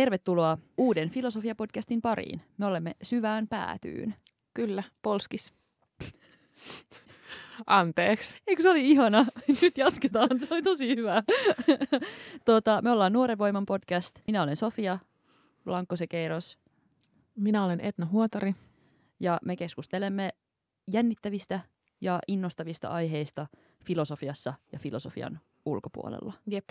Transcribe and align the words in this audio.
tervetuloa 0.00 0.58
uuden 0.76 1.10
Filosofia-podcastin 1.10 2.00
pariin. 2.02 2.40
Me 2.58 2.66
olemme 2.66 2.94
syvään 3.02 3.48
päätyyn. 3.48 4.14
Kyllä, 4.54 4.82
polskis. 5.02 5.54
Anteeksi. 7.66 8.36
Eikö 8.46 8.62
se 8.62 8.70
oli 8.70 8.90
ihana? 8.90 9.26
Nyt 9.62 9.78
jatketaan, 9.78 10.28
se 10.38 10.54
oli 10.54 10.62
tosi 10.62 10.96
hyvä. 10.96 11.22
tuota, 12.46 12.82
me 12.82 12.90
ollaan 12.90 13.12
Nuoren 13.12 13.38
Voiman 13.38 13.66
podcast. 13.66 14.18
Minä 14.26 14.42
olen 14.42 14.56
Sofia 14.56 14.98
Blankosekeiros 15.64 16.58
Minä 17.36 17.64
olen 17.64 17.80
Etna 17.80 18.06
Huotari. 18.06 18.54
ja 19.20 19.38
me 19.44 19.56
keskustelemme 19.56 20.30
jännittävistä 20.92 21.60
ja 22.00 22.18
innostavista 22.28 22.88
aiheista 22.88 23.46
filosofiassa 23.84 24.54
ja 24.72 24.78
filosofian 24.78 25.40
ulkopuolella. 25.64 26.32
Jep. 26.46 26.64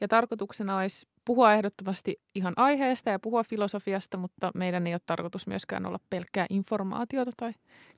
Ja 0.00 0.08
tarkoituksena 0.08 0.78
olisi 0.78 1.06
puhua 1.24 1.54
ehdottomasti 1.54 2.20
ihan 2.34 2.54
aiheesta 2.56 3.10
ja 3.10 3.18
puhua 3.18 3.44
filosofiasta, 3.44 4.16
mutta 4.16 4.50
meidän 4.54 4.86
ei 4.86 4.94
ole 4.94 5.00
tarkoitus 5.06 5.46
myöskään 5.46 5.86
olla 5.86 5.98
pelkkää 6.10 6.46
informaatiota 6.50 7.30
tai 7.36 7.52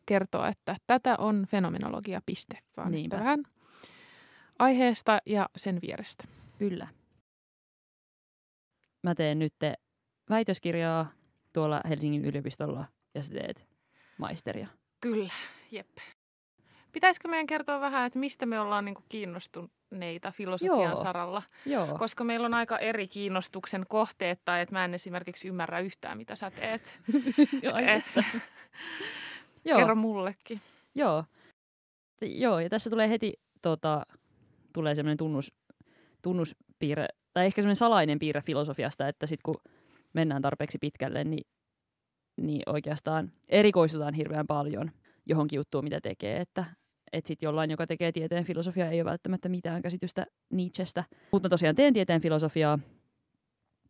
kertoa, 0.07 0.49
että 0.49 0.77
tätä 0.87 1.17
on 1.19 1.47
fenomenologia, 1.51 2.21
piste, 2.27 2.59
vaan 2.77 2.93
Niinpä. 2.93 3.17
että 3.17 3.25
vähän 3.25 3.45
aiheesta 4.59 5.19
ja 5.27 5.49
sen 5.57 5.79
vierestä. 5.83 6.25
Kyllä. 6.59 6.89
Mä 9.03 9.15
teen 9.15 9.39
nyt 9.39 9.55
väitöskirjaa 10.31 11.13
tuolla 11.53 11.81
Helsingin 11.89 12.25
yliopistolla 12.25 12.85
ja 13.15 13.23
sä 13.23 13.33
teet 13.33 13.67
maisteria. 14.19 14.67
Kyllä, 15.01 15.33
jep. 15.71 15.89
Pitäisikö 16.97 17.29
meidän 17.29 17.47
kertoa 17.47 17.81
vähän, 17.81 18.07
että 18.07 18.19
mistä 18.19 18.47
me 18.47 18.61
ollaan 18.61 18.85
niinku 18.85 19.03
kiinnostuneita 19.09 20.33
filosofian 20.33 20.83
Joo. 20.83 21.03
saralla? 21.03 21.43
Joo. 21.67 21.99
Koska 21.99 22.25
meillä 22.25 22.47
on 22.47 22.55
aika 22.55 22.79
eri 22.79 23.09
kiinnostuksen 23.09 23.85
kohteet, 23.89 24.41
tai 24.45 24.61
että 24.61 24.75
mä 24.75 24.85
en 24.85 24.95
esimerkiksi 24.95 25.49
ymmärrä 25.49 25.81
yhtään, 25.81 26.19
mitä 26.19 26.35
sä 26.35 26.51
teet. 26.51 26.99
Eh, 27.79 27.97
että. 27.97 28.25
Joo. 29.65 29.79
Kerro 29.79 29.95
mullekin. 29.95 30.61
Joo. 30.95 31.25
Joo, 32.23 32.61
ja 32.61 32.69
tässä 32.69 32.91
tulee 32.91 33.11
heti 33.11 33.33
tota, 33.63 34.07
tulee 34.73 34.95
semmoinen 34.95 35.17
tunnus, 35.17 35.53
tunnuspiirre, 36.23 37.07
tai 37.33 37.47
ehkä 37.47 37.63
semmoinen 37.63 37.77
salainen 37.77 38.19
piirre 38.19 38.43
filosofiasta, 38.43 39.09
että 39.09 39.27
sitten 39.27 39.43
kun 39.45 39.73
mennään 40.13 40.43
tarpeeksi 40.43 40.79
pitkälle, 40.79 41.25
niin, 41.25 41.47
niin 42.41 42.63
oikeastaan 42.67 43.33
erikoistutaan 43.49 44.15
hirveän 44.15 44.47
paljon 44.47 44.91
johonkin 45.27 45.57
juttuun, 45.57 45.85
mitä 45.85 46.01
tekee, 46.01 46.41
että 46.41 46.65
että 47.13 47.29
sitten 47.29 47.47
jollain, 47.47 47.71
joka 47.71 47.87
tekee 47.87 48.13
tieteen 48.13 48.45
filosofiaa, 48.45 48.91
ei 48.91 49.01
ole 49.01 49.11
välttämättä 49.11 49.49
mitään 49.49 49.83
käsitystä 49.83 50.27
Nietzschestä. 50.51 51.05
Mutta 51.33 51.49
tosiaan 51.49 51.75
teen 51.75 51.95
tieteen 51.95 52.21
filosofiaa 52.21 52.79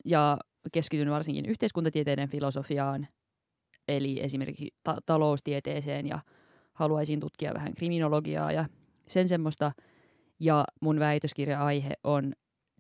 ja 0.05 0.39
keskityn 0.73 1.11
varsinkin 1.11 1.47
yhteiskuntatieteiden 1.47 2.29
filosofiaan, 2.29 3.09
eli 3.89 4.21
esimerkiksi 4.23 4.75
ta- 4.83 5.01
taloustieteeseen 5.07 6.07
ja 6.07 6.19
haluaisin 6.73 7.21
tutkia 7.21 7.55
vähän 7.55 7.75
kriminologiaa 7.75 8.53
ja 8.53 8.65
sen 9.07 9.29
semmoista. 9.29 9.73
Ja 10.41 10.65
mun 10.81 10.99
väitöskirja-aihe 10.99 11.93
on 12.05 12.33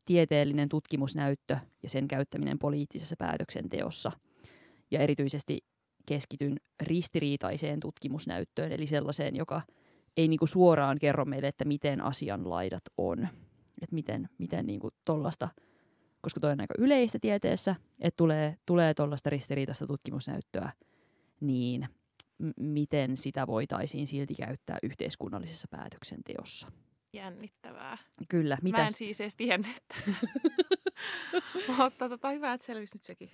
tieteellinen 0.04 0.68
tutkimusnäyttö 0.68 1.56
ja 1.82 1.88
sen 1.88 2.08
käyttäminen 2.08 2.58
poliittisessa 2.58 3.16
päätöksenteossa. 3.18 4.12
Ja 4.90 5.00
erityisesti 5.00 5.58
keskityn 6.06 6.56
ristiriitaiseen 6.82 7.80
tutkimusnäyttöön, 7.80 8.72
eli 8.72 8.86
sellaiseen, 8.86 9.36
joka 9.36 9.62
ei 10.16 10.28
niinku 10.28 10.46
suoraan 10.46 10.98
kerro 10.98 11.24
meille, 11.24 11.48
että 11.48 11.64
miten 11.64 12.00
asian 12.00 12.50
laidat 12.50 12.82
on. 12.98 13.28
Että 13.82 13.94
miten, 13.94 14.28
miten 14.38 14.66
niinku 14.66 14.88
tollasta, 15.04 15.48
koska 16.20 16.40
toi 16.40 16.52
on 16.52 16.60
aika 16.60 16.74
yleistä 16.78 17.18
tieteessä, 17.18 17.74
että 18.00 18.16
tulee, 18.16 18.56
tulee 18.66 18.94
tollasta 18.94 19.30
ristiriitaista 19.30 19.86
tutkimusnäyttöä, 19.86 20.72
niin 21.40 21.88
m- 22.38 22.50
miten 22.56 23.16
sitä 23.16 23.46
voitaisiin 23.46 24.06
silti 24.06 24.34
käyttää 24.34 24.78
yhteiskunnallisessa 24.82 25.68
päätöksenteossa. 25.70 26.72
Jännittävää. 27.12 27.98
Kyllä, 28.28 28.54
Mä 28.54 28.58
en 28.58 28.62
mitäs? 28.62 28.92
siis 28.92 29.20
edes 29.20 29.36
tiennyt. 29.36 29.76
Mutta 31.78 32.08
tota, 32.08 32.30
hyvä, 32.30 32.52
että 32.52 32.66
selvisi 32.66 32.96
nyt 32.96 33.04
sekin. 33.04 33.30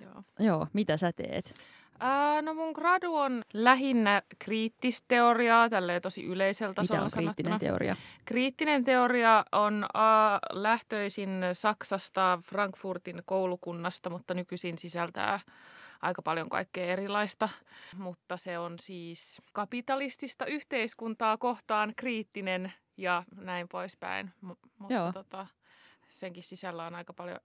Joo. 0.00 0.22
Joo, 0.38 0.66
mitä 0.72 0.96
sä 0.96 1.12
teet? 1.12 1.54
Ää, 2.00 2.42
no 2.42 2.54
mun 2.54 2.72
gradu 2.72 3.14
on 3.16 3.42
lähinnä 3.52 4.22
kriittisteoriaa, 4.38 5.68
tälleen 5.68 6.02
tosi 6.02 6.24
yleisellä 6.24 6.70
Mitä 6.70 6.82
tasolla 6.82 7.02
on 7.04 7.10
kriittinen 7.10 7.34
sanottuna. 7.50 7.58
teoria? 7.58 7.96
Kriittinen 8.24 8.84
teoria 8.84 9.44
on 9.52 9.84
a, 9.94 10.38
lähtöisin 10.52 11.40
Saksasta, 11.52 12.38
Frankfurtin 12.44 13.22
koulukunnasta, 13.26 14.10
mutta 14.10 14.34
nykyisin 14.34 14.78
sisältää 14.78 15.40
aika 16.02 16.22
paljon 16.22 16.48
kaikkea 16.48 16.86
erilaista. 16.92 17.48
Mutta 17.96 18.36
se 18.36 18.58
on 18.58 18.78
siis 18.78 19.42
kapitalistista 19.52 20.46
yhteiskuntaa 20.46 21.36
kohtaan 21.38 21.92
kriittinen 21.96 22.72
ja 22.96 23.22
näin 23.36 23.68
poispäin. 23.68 24.30
M- 24.40 24.50
mutta 24.78 24.94
Joo. 24.94 25.12
tota, 25.12 25.46
senkin 26.08 26.42
sisällä 26.44 26.86
on 26.86 26.94
aika 26.94 27.12
paljon 27.12 27.38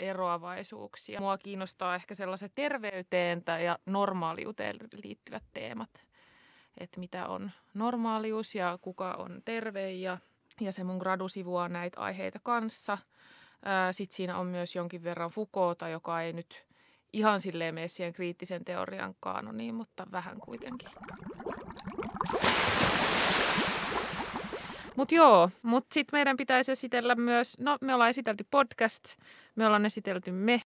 eroavaisuuksia. 0.00 1.20
Mua 1.20 1.38
kiinnostaa 1.38 1.94
ehkä 1.94 2.14
sellaiset 2.14 2.52
terveyteen 2.54 3.44
tai 3.44 3.64
ja 3.64 3.78
normaaliuteen 3.86 4.76
liittyvät 5.04 5.42
teemat. 5.52 5.90
Että 6.78 7.00
mitä 7.00 7.26
on 7.26 7.50
normaalius 7.74 8.54
ja 8.54 8.78
kuka 8.80 9.14
on 9.14 9.42
terve 9.44 9.92
ja, 9.92 10.18
ja 10.60 10.72
se 10.72 10.84
mun 10.84 10.96
gradu 10.98 11.28
sivuaa 11.28 11.68
näitä 11.68 12.00
aiheita 12.00 12.38
kanssa. 12.42 12.98
Sitten 13.92 14.16
siinä 14.16 14.38
on 14.38 14.46
myös 14.46 14.74
jonkin 14.74 15.04
verran 15.04 15.30
Foucaulta, 15.30 15.88
joka 15.88 16.22
ei 16.22 16.32
nyt 16.32 16.66
ihan 17.12 17.40
silleen 17.40 17.74
mene 17.74 17.88
siihen 17.88 18.12
kriittisen 18.12 18.64
teorian 18.64 19.14
kaanoniin, 19.20 19.74
mutta 19.74 20.06
vähän 20.12 20.40
kuitenkin. 20.40 20.88
Mutta 25.00 25.14
joo, 25.14 25.50
mutta 25.62 25.94
sitten 25.94 26.16
meidän 26.18 26.36
pitäisi 26.36 26.72
esitellä 26.72 27.14
myös, 27.14 27.58
no 27.58 27.78
me 27.80 27.94
ollaan 27.94 28.10
esitelty 28.10 28.46
podcast, 28.50 29.04
me 29.56 29.66
ollaan 29.66 29.86
esitelty 29.86 30.32
me. 30.32 30.60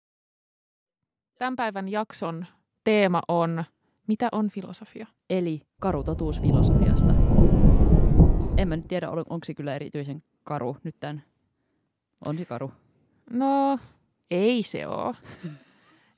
Tämän 1.39 1.57
päivän 1.57 1.89
jakson 1.89 2.47
teema 2.85 3.21
on, 3.29 3.65
mitä 4.07 4.29
on 4.33 4.51
filosofia? 4.51 5.07
Eli 5.31 5.63
karu 5.81 6.05
totuus 6.05 6.41
filosofiasta. 6.41 7.15
En 8.57 8.69
mä 8.69 8.77
nyt 8.77 8.89
tiedä, 8.89 9.11
on- 9.11 9.19
onko 9.19 9.45
se 9.45 9.55
kyllä 9.55 9.75
erityisen 9.75 10.23
karu 10.45 10.77
nyt 10.85 10.97
tämän. 11.01 11.23
On 12.29 12.39
se 12.39 12.45
karu. 12.45 12.73
No, 13.31 13.79
ei 14.31 14.63
se 14.63 14.87
oo. 14.87 15.15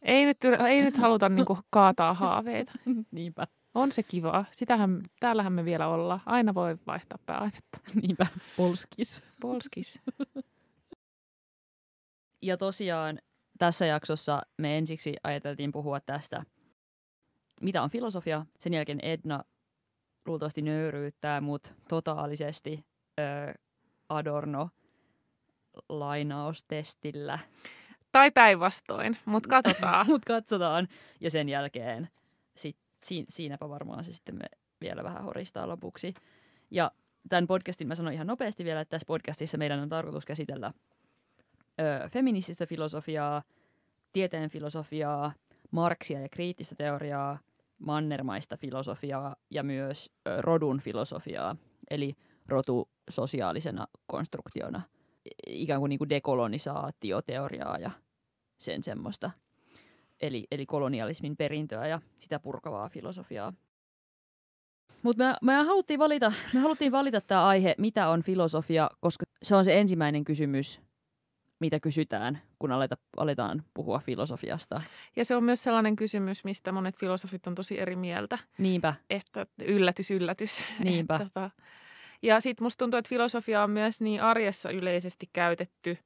Ei 0.02 0.24
nyt, 0.24 0.38
ei 0.68 0.82
nyt 0.82 0.96
haluta 0.98 1.28
niinku 1.28 1.58
kaataa 1.70 2.14
haaveita. 2.14 2.72
Niinpä. 3.10 3.46
On 3.76 3.92
se 3.92 4.02
kiva. 4.02 4.44
Sitähän, 4.52 5.02
täällähän 5.20 5.52
me 5.52 5.64
vielä 5.64 5.88
ollaan. 5.88 6.20
Aina 6.26 6.54
voi 6.54 6.78
vaihtaa 6.86 7.18
pääainetta. 7.26 7.78
Niinpä. 8.02 8.26
Polskis. 8.56 9.22
Polskis. 9.40 10.00
Ja 12.42 12.56
tosiaan 12.56 13.18
tässä 13.58 13.86
jaksossa 13.86 14.42
me 14.58 14.78
ensiksi 14.78 15.16
ajateltiin 15.22 15.72
puhua 15.72 16.00
tästä, 16.00 16.42
mitä 17.60 17.82
on 17.82 17.90
filosofia. 17.90 18.46
Sen 18.58 18.74
jälkeen 18.74 19.00
Edna 19.00 19.44
luultavasti 20.26 20.62
nöyryyttää 20.62 21.40
mut 21.40 21.74
totaalisesti 21.88 22.86
ö, 23.20 23.22
Adorno 24.08 24.70
lainaustestillä. 25.88 27.38
Tai 28.12 28.30
päinvastoin, 28.30 29.18
mutta 29.24 29.48
katsotaan. 29.48 30.06
Mutta 30.10 30.26
katsotaan. 30.26 30.88
Ja 31.20 31.30
sen 31.30 31.48
jälkeen 31.48 32.08
sit, 32.56 32.85
si, 33.06 33.24
siinäpä 33.28 33.68
varmaan 33.68 34.04
se 34.04 34.12
sitten 34.12 34.34
me 34.34 34.44
vielä 34.80 35.04
vähän 35.04 35.24
horistaa 35.24 35.68
lopuksi. 35.68 36.14
Ja 36.70 36.92
tämän 37.28 37.46
podcastin 37.46 37.88
mä 37.88 37.94
sanon 37.94 38.12
ihan 38.12 38.26
nopeasti 38.26 38.64
vielä, 38.64 38.80
että 38.80 38.90
tässä 38.90 39.06
podcastissa 39.06 39.58
meidän 39.58 39.80
on 39.80 39.88
tarkoitus 39.88 40.26
käsitellä 40.26 40.72
ö, 41.80 42.08
feminististä 42.08 42.66
filosofiaa, 42.66 43.42
tieteen 44.12 44.50
filosofiaa, 44.50 45.32
Marksia 45.70 46.20
ja 46.20 46.28
kriittistä 46.28 46.74
teoriaa, 46.74 47.38
mannermaista 47.78 48.56
filosofiaa 48.56 49.36
ja 49.50 49.62
myös 49.62 50.10
ö, 50.28 50.42
rodun 50.42 50.80
filosofiaa, 50.80 51.56
eli 51.90 52.16
rotu 52.46 52.88
sosiaalisena 53.10 53.86
konstruktiona, 54.06 54.82
ikään 55.46 55.80
kuin, 55.80 55.90
niin 55.90 55.98
kuin 55.98 56.10
dekolonisaatioteoriaa 56.10 57.78
ja 57.78 57.90
sen 58.58 58.82
semmoista. 58.82 59.30
Eli, 60.20 60.46
eli 60.50 60.66
kolonialismin 60.66 61.36
perintöä 61.36 61.86
ja 61.86 62.00
sitä 62.18 62.38
purkavaa 62.38 62.88
filosofiaa. 62.88 63.52
Mutta 65.02 65.24
me, 65.24 65.34
me, 65.42 65.54
haluttiin 65.54 65.98
valita, 65.98 66.32
me 66.54 66.60
haluttiin 66.60 66.92
valita 66.92 67.20
tämä 67.20 67.46
aihe, 67.46 67.74
mitä 67.78 68.08
on 68.08 68.22
filosofia, 68.22 68.90
koska 69.00 69.26
se 69.42 69.56
on 69.56 69.64
se 69.64 69.80
ensimmäinen 69.80 70.24
kysymys, 70.24 70.80
mitä 71.60 71.80
kysytään, 71.80 72.42
kun 72.58 72.72
aleta, 72.72 72.96
aletaan 73.16 73.64
puhua 73.74 73.98
filosofiasta. 73.98 74.82
Ja 75.16 75.24
se 75.24 75.36
on 75.36 75.44
myös 75.44 75.62
sellainen 75.62 75.96
kysymys, 75.96 76.44
mistä 76.44 76.72
monet 76.72 76.96
filosofit 76.96 77.46
on 77.46 77.54
tosi 77.54 77.80
eri 77.80 77.96
mieltä. 77.96 78.38
Niinpä, 78.58 78.94
Että 79.10 79.46
yllätys, 79.58 80.10
yllätys. 80.10 80.64
Niinpä. 80.84 81.16
Et, 81.16 81.22
tota, 81.22 81.50
ja 82.22 82.40
sitten 82.40 82.64
musta 82.64 82.78
tuntuu, 82.78 82.98
että 82.98 83.08
filosofia 83.08 83.62
on 83.62 83.70
myös 83.70 84.00
niin 84.00 84.22
arjessa 84.22 84.70
yleisesti 84.70 85.30
käytetty 85.32 85.98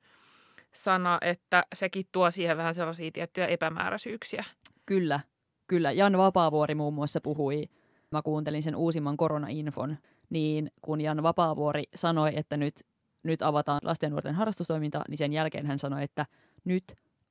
sana, 0.74 1.18
että 1.20 1.64
sekin 1.74 2.06
tuo 2.12 2.30
siihen 2.30 2.56
vähän 2.56 2.74
sellaisia 2.74 3.10
tiettyjä 3.12 3.46
epämääräisyyksiä. 3.46 4.44
Kyllä, 4.86 5.20
kyllä. 5.66 5.92
Jan 5.92 6.18
Vapaavuori 6.18 6.74
muun 6.74 6.94
muassa 6.94 7.20
puhui, 7.20 7.68
mä 8.10 8.22
kuuntelin 8.22 8.62
sen 8.62 8.76
uusimman 8.76 9.16
koronainfon, 9.16 9.96
niin 10.30 10.70
kun 10.82 11.00
Jan 11.00 11.22
Vapaavuori 11.22 11.84
sanoi, 11.94 12.32
että 12.36 12.56
nyt, 12.56 12.86
nyt 13.22 13.42
avataan 13.42 13.80
lasten 13.84 14.06
ja 14.06 14.10
nuorten 14.10 14.34
harrastustoiminta, 14.34 15.02
niin 15.08 15.18
sen 15.18 15.32
jälkeen 15.32 15.66
hän 15.66 15.78
sanoi, 15.78 16.02
että 16.02 16.26
nyt 16.64 16.84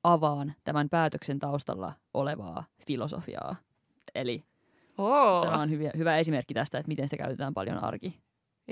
avaan 0.04 0.54
tämän 0.64 0.88
päätöksen 0.88 1.38
taustalla 1.38 1.92
olevaa 2.14 2.64
filosofiaa. 2.86 3.56
Eli 4.14 4.44
Oo. 4.98 5.44
tämä 5.44 5.60
on 5.60 5.70
hyvä, 5.70 5.90
hyvä 5.96 6.18
esimerkki 6.18 6.54
tästä, 6.54 6.78
että 6.78 6.88
miten 6.88 7.06
sitä 7.08 7.16
käytetään 7.16 7.54
paljon 7.54 7.84
arki, 7.84 8.20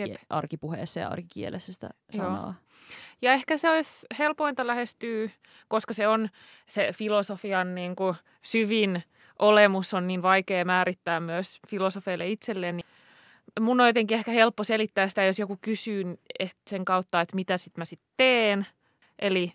Jep. 0.07 0.21
arkipuheessa 0.31 1.01
ja 1.01 1.09
arkikielessä 1.09 1.73
sitä 1.73 1.91
Joo. 2.13 2.25
sanaa. 2.25 2.55
Ja 3.23 3.33
ehkä 3.33 3.59
se 3.59 3.71
olisi 3.71 4.07
helpointa 4.19 4.67
lähestyä, 4.67 5.31
koska 5.69 5.95
se 5.95 6.09
on 6.09 6.29
se 6.67 6.93
filosofian 6.93 7.75
niin 7.75 7.97
kuin 7.97 8.17
syvin 8.43 9.03
olemus 9.39 9.95
on 9.95 10.07
niin 10.07 10.23
vaikea 10.23 10.65
määrittää 10.65 11.21
myös 11.21 11.59
filosofeille 11.69 12.29
itselleen. 12.29 12.77
Niin 12.77 12.87
mun 13.61 13.81
on 13.81 13.87
jotenkin 13.87 14.15
ehkä 14.15 14.31
helppo 14.31 14.65
selittää 14.65 15.09
sitä, 15.09 15.25
jos 15.25 15.39
joku 15.39 15.59
kysyy 15.61 16.05
sen 16.67 16.85
kautta, 16.85 17.21
että 17.21 17.35
mitä 17.35 17.57
sitten 17.57 17.81
mä 17.81 17.85
sitten 17.85 18.09
teen. 18.17 18.67
Eli 19.19 19.53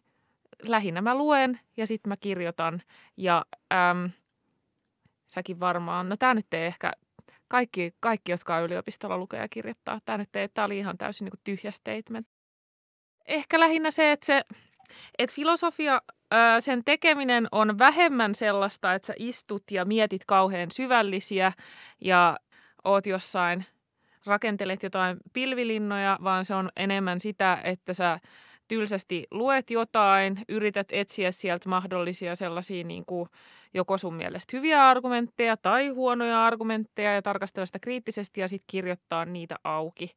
lähinnä 0.63 1.01
mä 1.01 1.15
luen 1.15 1.59
ja 1.77 1.87
sitten 1.87 2.09
mä 2.09 2.17
kirjoitan. 2.17 2.81
Ja 3.17 3.45
äm, 3.73 4.09
säkin 5.27 5.59
varmaan, 5.59 6.09
no 6.09 6.17
tämä 6.17 6.33
nyt 6.33 6.53
ei 6.53 6.65
ehkä, 6.65 6.91
kaikki, 7.53 7.93
kaikki 7.99 8.31
jotka 8.31 8.55
on 8.55 8.63
yliopistolla 8.63 9.17
lukee 9.17 9.39
ja 9.39 9.47
kirjoittaa, 9.49 9.99
tämä 10.05 10.17
nyt 10.17 10.35
ei, 10.35 10.49
tämä 10.49 10.65
oli 10.65 10.77
ihan 10.77 10.97
täysin 10.97 11.25
niin 11.25 11.39
tyhjä 11.43 11.71
statement. 11.71 12.27
Ehkä 13.27 13.59
lähinnä 13.59 13.91
se, 13.91 14.11
että 14.11 14.25
se, 14.25 14.41
että 15.17 15.35
filosofia, 15.35 16.01
sen 16.59 16.83
tekeminen 16.83 17.47
on 17.51 17.79
vähemmän 17.79 18.35
sellaista, 18.35 18.93
että 18.93 19.05
sä 19.05 19.13
istut 19.17 19.63
ja 19.71 19.85
mietit 19.85 20.25
kauhean 20.25 20.71
syvällisiä 20.71 21.51
ja 22.01 22.37
oot 22.83 23.05
jossain, 23.05 23.65
rakentelet 24.25 24.83
jotain 24.83 25.17
pilvilinnoja, 25.33 26.19
vaan 26.23 26.45
se 26.45 26.55
on 26.55 26.69
enemmän 26.75 27.19
sitä, 27.19 27.61
että 27.63 27.93
sä 27.93 28.19
tylsästi 28.67 29.27
luet 29.31 29.71
jotain, 29.71 30.41
yrität 30.49 30.87
etsiä 30.91 31.31
sieltä 31.31 31.69
mahdollisia 31.69 32.35
sellaisia 32.35 32.83
niin 32.83 33.05
kuin 33.05 33.29
joko 33.73 33.97
sun 33.97 34.13
mielestä 34.13 34.57
hyviä 34.57 34.89
argumentteja 34.89 35.57
tai 35.57 35.87
huonoja 35.87 36.45
argumentteja 36.45 37.13
ja 37.13 37.21
tarkastella 37.21 37.65
sitä 37.65 37.79
kriittisesti 37.79 38.41
ja 38.41 38.47
sitten 38.47 38.65
kirjoittaa 38.67 39.25
niitä 39.25 39.55
auki. 39.63 40.15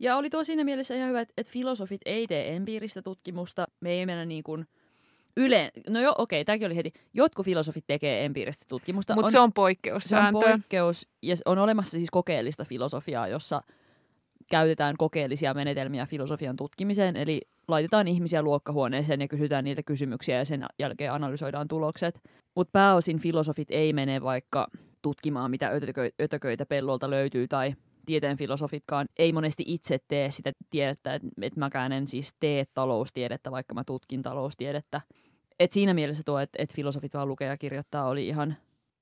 Ja 0.00 0.16
oli 0.16 0.30
tuo 0.30 0.44
siinä 0.44 0.64
mielessä 0.64 0.94
ihan 0.94 1.08
hyvä, 1.08 1.20
että, 1.20 1.34
että 1.36 1.52
filosofit 1.52 2.00
ei 2.06 2.26
tee 2.26 2.56
empiiristä 2.56 3.02
tutkimusta. 3.02 3.66
Me 3.80 3.90
ei 3.90 4.06
mennä 4.06 4.24
niin 4.24 4.42
kuin 4.42 4.66
yle... 5.36 5.70
No 5.90 6.00
joo, 6.00 6.14
okei, 6.18 6.44
tämäkin 6.44 6.66
oli 6.66 6.76
heti. 6.76 6.92
Jotkut 7.14 7.46
filosofit 7.46 7.84
tekee 7.86 8.24
empiiristä 8.24 8.64
tutkimusta. 8.68 9.14
Mutta 9.14 9.30
se 9.30 9.38
on 9.38 9.52
poikkeus 9.52 10.04
se 10.04 10.16
on 10.16 10.32
poikkeus. 10.32 11.08
Ja 11.22 11.36
on 11.46 11.58
olemassa 11.58 11.90
siis 11.90 12.10
kokeellista 12.10 12.64
filosofiaa, 12.64 13.28
jossa 13.28 13.62
käytetään 14.50 14.96
kokeellisia 14.96 15.54
menetelmiä 15.54 16.06
filosofian 16.06 16.56
tutkimiseen. 16.56 17.16
Eli 17.16 17.40
laitetaan 17.68 18.08
ihmisiä 18.08 18.42
luokkahuoneeseen 18.42 19.20
ja 19.20 19.28
kysytään 19.28 19.64
niiltä 19.64 19.82
kysymyksiä 19.82 20.38
ja 20.38 20.44
sen 20.44 20.66
jälkeen 20.78 21.12
analysoidaan 21.12 21.68
tulokset. 21.68 22.20
Mutta 22.54 22.72
pääosin 22.72 23.18
filosofit 23.18 23.70
ei 23.70 23.92
mene 23.92 24.22
vaikka 24.22 24.66
tutkimaan, 25.02 25.50
mitä 25.50 25.68
ötökö- 25.68 26.12
ötököitä 26.22 26.66
pellolta 26.66 27.10
löytyy 27.10 27.48
tai 27.48 27.74
tieteen 28.06 28.36
filosofitkaan 28.36 29.06
ei 29.18 29.32
monesti 29.32 29.64
itse 29.66 29.98
tee 30.08 30.30
sitä 30.30 30.52
tiedettä, 30.70 31.14
että 31.14 31.28
et 31.42 31.56
mäkään 31.56 31.92
en 31.92 32.08
siis 32.08 32.34
tee 32.40 32.64
taloustiedettä, 32.74 33.50
vaikka 33.50 33.74
mä 33.74 33.84
tutkin 33.84 34.22
taloustiedettä. 34.22 35.00
Et 35.60 35.72
siinä 35.72 35.94
mielessä 35.94 36.22
tuo, 36.26 36.38
että 36.38 36.62
et 36.62 36.74
filosofit 36.74 37.14
vaan 37.14 37.28
lukee 37.28 37.48
ja 37.48 37.56
kirjoittaa, 37.56 38.08
oli 38.08 38.26
ihan, 38.26 38.56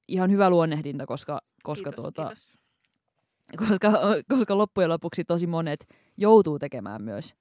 ihan 0.08 0.30
hyvä 0.30 0.50
luonnehdinta, 0.50 1.06
koska, 1.06 1.40
koska, 1.62 1.90
kiitos, 1.90 2.02
tuota, 2.02 2.22
kiitos. 2.22 2.58
Koska, 3.56 3.92
koska 4.28 4.58
loppujen 4.58 4.90
lopuksi 4.90 5.24
tosi 5.24 5.46
monet 5.46 5.86
joutuu 6.16 6.58
tekemään 6.58 7.02
myös 7.02 7.34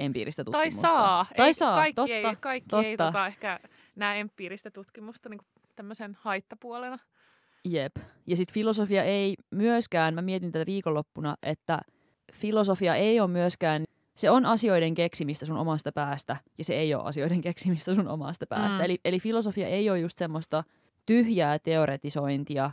empiiristä 0.00 0.44
Tai 0.44 0.52
tutkimusta. 0.52 0.88
saa. 0.88 1.26
Tai 1.36 1.46
ei, 1.46 1.54
saa, 1.54 1.76
kaikki 1.76 1.94
totta, 1.94 2.14
ei, 2.14 2.36
kaikki 2.40 2.76
ei 2.76 2.96
totta. 2.96 3.06
tota, 3.06 3.26
ehkä 3.26 3.60
näe 3.96 4.20
empiiristä 4.20 4.70
tutkimusta 4.70 5.28
niin 5.28 5.40
tämmöisen 5.76 6.16
haittapuolena. 6.20 6.98
Jep. 7.64 7.96
Ja 8.26 8.36
sitten 8.36 8.54
filosofia 8.54 9.04
ei 9.04 9.34
myöskään, 9.50 10.14
mä 10.14 10.22
mietin 10.22 10.52
tätä 10.52 10.66
viikonloppuna, 10.66 11.36
että 11.42 11.80
filosofia 12.32 12.94
ei 12.94 13.20
ole 13.20 13.30
myöskään, 13.30 13.84
se 14.16 14.30
on 14.30 14.46
asioiden 14.46 14.94
keksimistä 14.94 15.46
sun 15.46 15.56
omasta 15.56 15.92
päästä, 15.92 16.36
ja 16.58 16.64
se 16.64 16.74
ei 16.74 16.94
ole 16.94 17.04
asioiden 17.04 17.40
keksimistä 17.48 17.94
sun 17.94 18.08
omasta 18.08 18.46
päästä. 18.46 18.78
Mm. 18.78 18.84
Eli, 18.84 18.98
eli 19.04 19.20
filosofia 19.20 19.68
ei 19.68 19.90
ole 19.90 19.98
just 19.98 20.18
semmoista 20.18 20.64
tyhjää 21.06 21.58
teoretisointia 21.58 22.70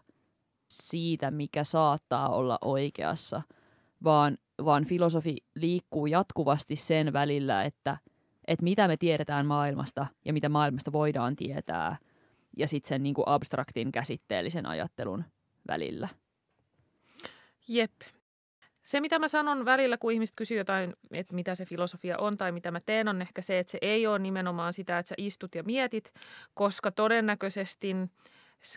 siitä, 0.74 1.32
mikä 1.32 1.64
saattaa 1.64 2.30
olla 2.30 2.58
oikeassa, 2.62 3.42
vaan, 4.04 4.38
vaan 4.66 4.86
filosofi 4.86 5.38
liikkuu 5.56 6.06
jatkuvasti 6.06 6.76
sen 6.76 7.14
välillä, 7.14 7.64
että, 7.64 7.98
että 8.48 8.64
mitä 8.64 8.88
me 8.88 8.98
tiedetään 8.98 9.46
maailmasta 9.46 10.08
ja 10.26 10.34
mitä 10.34 10.50
maailmasta 10.50 10.92
voidaan 10.92 11.36
tietää, 11.36 11.98
ja 12.58 12.68
sitten 12.68 12.90
sen 12.90 13.04
niin 13.04 13.16
kuin 13.16 13.28
abstraktin 13.28 13.92
käsitteellisen 13.92 14.66
ajattelun 14.66 15.24
välillä. 15.68 16.10
Jep. 17.68 17.92
Se, 18.84 19.02
mitä 19.02 19.20
mä 19.20 19.28
sanon 19.28 19.66
välillä, 19.66 19.98
kun 19.98 20.12
ihmiset 20.12 20.36
kysyy 20.38 20.58
jotain, 20.58 20.94
että 21.12 21.36
mitä 21.36 21.56
se 21.56 21.66
filosofia 21.66 22.18
on 22.18 22.38
tai 22.38 22.52
mitä 22.52 22.72
mä 22.72 22.80
teen, 22.80 23.08
on 23.08 23.22
ehkä 23.22 23.42
se, 23.42 23.60
että 23.60 23.72
se 23.72 23.78
ei 23.82 24.08
ole 24.08 24.20
nimenomaan 24.20 24.74
sitä, 24.74 25.00
että 25.00 25.10
sä 25.10 25.16
istut 25.18 25.56
ja 25.56 25.64
mietit, 25.64 26.14
koska 26.54 26.92
todennäköisesti 26.92 27.96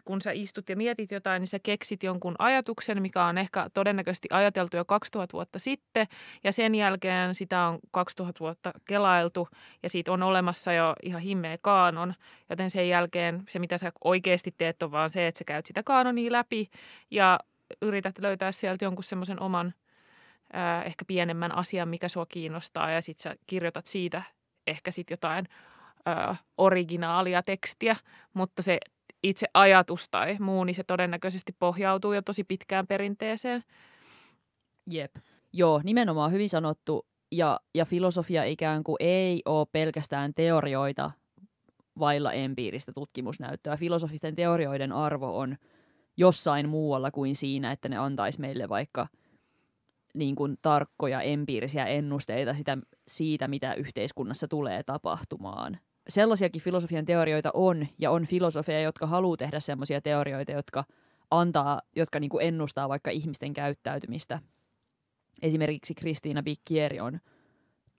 kun 0.05 0.21
sä 0.21 0.31
istut 0.33 0.69
ja 0.69 0.77
mietit 0.77 1.13
jotain, 1.13 1.41
niin 1.41 1.49
sä 1.49 1.59
keksit 1.63 2.03
jonkun 2.03 2.35
ajatuksen, 2.39 3.03
mikä 3.03 3.25
on 3.25 3.39
ehkä 3.39 3.71
todennäköisesti 3.75 4.29
ajateltu 4.31 4.77
jo 4.77 4.85
2000 4.85 5.33
vuotta 5.33 5.59
sitten, 5.59 6.07
ja 6.45 6.53
sen 6.53 6.75
jälkeen 6.75 7.35
sitä 7.35 7.67
on 7.67 7.79
2000 7.91 8.41
vuotta 8.41 8.73
kelailtu, 8.85 9.49
ja 9.83 9.89
siitä 9.89 10.13
on 10.13 10.23
olemassa 10.23 10.73
jo 10.73 10.95
ihan 11.03 11.23
himmeä 11.23 11.59
kaanon, 11.63 12.15
joten 12.51 12.71
sen 12.71 12.89
jälkeen 12.89 13.43
se, 13.49 13.59
mitä 13.59 13.79
sä 13.79 13.93
oikeasti 14.05 14.55
teet, 14.59 14.83
on 14.83 14.91
vaan 14.91 15.11
se, 15.11 15.27
että 15.27 15.39
sä 15.39 15.45
käyt 15.45 15.67
sitä 15.67 15.83
kaanonia 15.83 16.33
läpi, 16.33 16.71
ja 17.11 17.41
yrität 17.83 18.19
löytää 18.19 18.53
sieltä 18.53 18.85
jonkun 18.85 19.05
semmoisen 19.05 19.41
oman 19.41 19.75
ehkä 20.85 21.05
pienemmän 21.05 21.55
asian, 21.55 21.89
mikä 21.89 22.09
sua 22.09 22.27
kiinnostaa 22.27 22.91
ja 22.91 23.01
sitten 23.01 23.23
sä 23.23 23.37
kirjoitat 23.47 23.87
siitä 23.87 24.23
ehkä 24.67 24.91
sitten 24.91 25.13
jotain 25.13 25.49
originaalia 26.59 27.43
tekstiä, 27.43 27.97
mutta 28.35 28.63
se 28.63 28.79
itse 29.23 29.47
ajatus 29.55 30.09
tai 30.11 30.37
muu, 30.41 30.65
niin 30.65 30.75
se 30.75 30.85
todennäköisesti 30.85 31.53
pohjautuu 31.59 32.13
jo 32.13 32.23
tosi 32.23 32.45
pitkään 32.45 32.87
perinteeseen. 32.87 33.65
Jep. 34.91 35.17
Joo, 35.53 35.81
nimenomaan 35.85 36.33
hyvin 36.33 36.49
sanottu. 36.49 37.07
Ja, 37.33 37.61
ja 37.75 37.85
filosofia 37.85 38.45
ikään 38.45 38.85
kuin 38.85 38.97
ei 39.01 39.43
ole 39.45 39.67
pelkästään 39.73 40.35
teorioita 40.35 41.11
vailla 41.99 42.33
empiiristä 42.33 42.93
tutkimusnäyttöä. 42.93 43.77
Filosofisten 43.77 44.37
teorioiden 44.37 44.93
arvo 44.93 45.39
on 45.39 45.57
jossain 46.17 46.69
muualla 46.69 47.11
kuin 47.11 47.37
siinä, 47.37 47.73
että 47.73 47.89
ne 47.89 47.97
antaisi 47.97 48.41
meille 48.41 48.69
vaikka 48.69 49.07
niin 50.15 50.35
kuin 50.35 50.57
tarkkoja 50.63 51.21
empiirisiä 51.21 51.87
ennusteita 51.87 52.55
sitä, 52.55 52.79
siitä, 53.09 53.49
mitä 53.49 53.75
yhteiskunnassa 53.75 54.49
tulee 54.49 54.83
tapahtumaan. 54.83 55.79
Sellaisiakin 56.09 56.63
filosofian 56.63 57.05
teorioita 57.05 57.51
on, 57.55 57.87
ja 57.99 58.11
on 58.11 58.27
filosofeja, 58.27 58.81
jotka 58.81 59.07
haluaa 59.07 59.37
tehdä 59.37 59.61
sellaisia 59.61 60.01
teorioita, 60.01 60.53
jotka 60.53 60.85
antaa, 61.31 61.83
jotka 61.97 62.21
niin 62.21 62.31
kuin 62.31 62.47
ennustaa 62.47 62.89
vaikka 62.89 63.11
ihmisten 63.11 63.53
käyttäytymistä. 63.55 64.41
Esimerkiksi 65.43 65.95
Kristiina 65.95 66.43
Bicchieri 66.43 67.01
on 67.01 67.21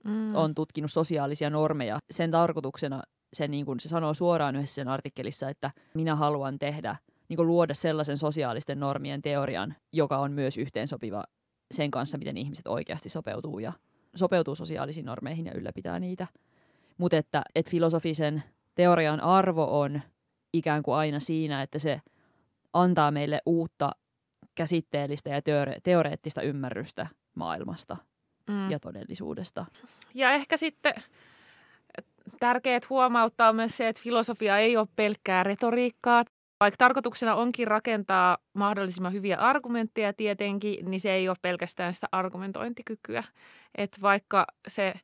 Mm. 0.04 0.34
on 0.34 0.54
tutkinut 0.54 0.92
sosiaalisia 0.92 1.50
normeja. 1.50 1.98
Sen 2.10 2.30
tarkoituksena, 2.30 3.02
se, 3.32 3.48
niin 3.48 3.66
kuin 3.66 3.80
se 3.80 3.88
sanoo 3.88 4.14
suoraan 4.14 4.56
yhdessä 4.56 4.74
sen 4.74 4.88
artikkelissa, 4.88 5.48
että 5.48 5.70
minä 5.94 6.16
haluan 6.16 6.58
tehdä, 6.58 6.96
niin 7.28 7.36
kuin 7.36 7.46
luoda 7.46 7.74
sellaisen 7.74 8.16
sosiaalisten 8.16 8.80
normien 8.80 9.22
teorian, 9.22 9.74
joka 9.92 10.18
on 10.18 10.32
myös 10.32 10.56
yhteensopiva 10.58 11.24
sen 11.70 11.90
kanssa, 11.90 12.18
miten 12.18 12.36
ihmiset 12.36 12.66
oikeasti 12.66 13.08
sopeutuu 13.08 13.58
ja 13.58 13.72
sopeutuu 14.14 14.54
sosiaalisiin 14.54 15.06
normeihin 15.06 15.46
ja 15.46 15.52
ylläpitää 15.54 15.98
niitä. 15.98 16.26
Mutta 16.98 17.16
että, 17.16 17.42
että 17.54 17.70
filosofisen 17.70 18.42
teorian 18.74 19.20
arvo 19.20 19.80
on 19.80 20.00
ikään 20.52 20.82
kuin 20.82 20.96
aina 20.96 21.20
siinä, 21.20 21.62
että 21.62 21.78
se 21.78 22.00
antaa 22.72 23.10
meille 23.10 23.40
uutta 23.46 23.90
käsitteellistä 24.54 25.30
ja 25.30 25.40
teore- 25.40 25.80
teoreettista 25.82 26.42
ymmärrystä 26.42 27.06
maailmasta 27.34 27.96
Mm. 28.48 28.70
ja 28.70 28.80
todellisuudesta. 28.80 29.66
Ja 30.14 30.30
ehkä 30.30 30.56
sitten 30.56 30.94
tärkeää 32.40 32.80
huomauttaa 32.90 33.52
myös 33.52 33.76
se, 33.76 33.88
että 33.88 34.02
filosofia 34.02 34.58
ei 34.58 34.76
ole 34.76 34.88
pelkkää 34.96 35.42
retoriikkaa. 35.42 36.24
Vaikka 36.60 36.76
tarkoituksena 36.78 37.34
onkin 37.34 37.68
rakentaa 37.68 38.38
mahdollisimman 38.54 39.12
hyviä 39.12 39.36
argumentteja 39.36 40.12
tietenkin, 40.12 40.90
niin 40.90 41.00
se 41.00 41.12
ei 41.12 41.28
ole 41.28 41.36
pelkästään 41.42 41.94
sitä 41.94 42.08
argumentointikykyä. 42.12 43.24
Että 43.74 43.98
vaikka 44.02 44.46
se 44.68 44.94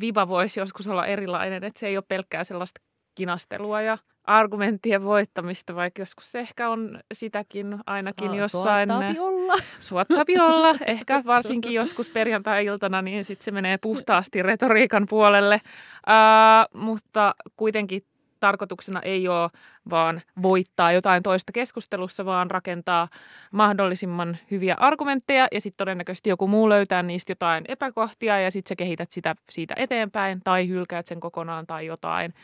viba 0.00 0.28
voisi 0.28 0.60
joskus 0.60 0.86
olla 0.86 1.06
erilainen, 1.06 1.64
että 1.64 1.80
se 1.80 1.86
ei 1.86 1.96
ole 1.96 2.04
pelkkää 2.08 2.44
sellaista 2.44 2.80
kinastelua 3.14 3.82
ja 3.82 3.98
argumenttien 4.24 5.04
voittamista, 5.04 5.74
vaikka 5.74 6.02
joskus 6.02 6.32
se 6.32 6.38
ehkä 6.38 6.68
on 6.70 7.00
sitäkin 7.14 7.78
ainakin 7.86 8.28
Saa- 8.28 8.36
jossain. 8.36 8.88
suottaapi 8.88 9.18
olla. 9.18 9.54
Suottapi 9.80 10.40
olla, 10.40 10.74
ehkä 10.86 11.22
varsinkin 11.26 11.72
joskus 11.72 12.08
perjantai-iltana, 12.08 13.02
niin 13.02 13.24
sitten 13.24 13.44
se 13.44 13.50
menee 13.50 13.78
puhtaasti 13.78 14.42
retoriikan 14.42 15.06
puolelle. 15.10 15.60
Ää, 16.06 16.66
mutta 16.74 17.34
kuitenkin 17.56 18.02
tarkoituksena 18.40 19.00
ei 19.02 19.28
ole 19.28 19.50
vaan 19.90 20.22
voittaa 20.42 20.92
jotain 20.92 21.22
toista 21.22 21.52
keskustelussa, 21.52 22.24
vaan 22.24 22.50
rakentaa 22.50 23.08
mahdollisimman 23.52 24.38
hyviä 24.50 24.76
argumentteja 24.78 25.48
ja 25.52 25.60
sitten 25.60 25.78
todennäköisesti 25.78 26.30
joku 26.30 26.46
muu 26.46 26.68
löytää 26.68 27.02
niistä 27.02 27.30
jotain 27.30 27.64
epäkohtia 27.68 28.40
ja 28.40 28.50
sitten 28.50 28.68
sä 28.68 28.76
kehität 28.76 29.12
sitä 29.12 29.34
siitä 29.50 29.74
eteenpäin 29.76 30.40
tai 30.44 30.68
hylkäät 30.68 31.06
sen 31.06 31.20
kokonaan 31.20 31.66
tai 31.66 31.86
jotain. 31.86 32.34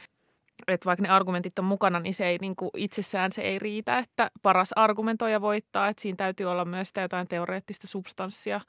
Että 0.68 0.86
vaikka 0.86 1.02
ne 1.02 1.08
argumentit 1.08 1.58
on 1.58 1.64
mukana, 1.64 2.00
niin 2.00 2.14
se 2.14 2.26
ei 2.26 2.38
niin 2.40 2.56
kuin 2.56 2.70
itsessään 2.76 3.32
se 3.32 3.42
ei 3.42 3.58
riitä, 3.58 3.98
että 3.98 4.30
paras 4.42 4.72
argumentoija 4.72 5.40
voittaa. 5.40 5.88
Että 5.88 6.02
siinä 6.02 6.16
täytyy 6.16 6.46
olla 6.46 6.64
myös 6.64 6.92
jotain 7.02 7.28
teoreettista 7.28 7.86
substanssia. 7.86 8.60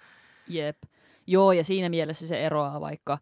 Jep. 0.48 0.78
Joo, 1.28 1.52
ja 1.52 1.64
siinä 1.64 1.90
mielessä 1.90 2.28
se 2.28 2.46
eroaa 2.46 2.82
vaikka 2.82 3.18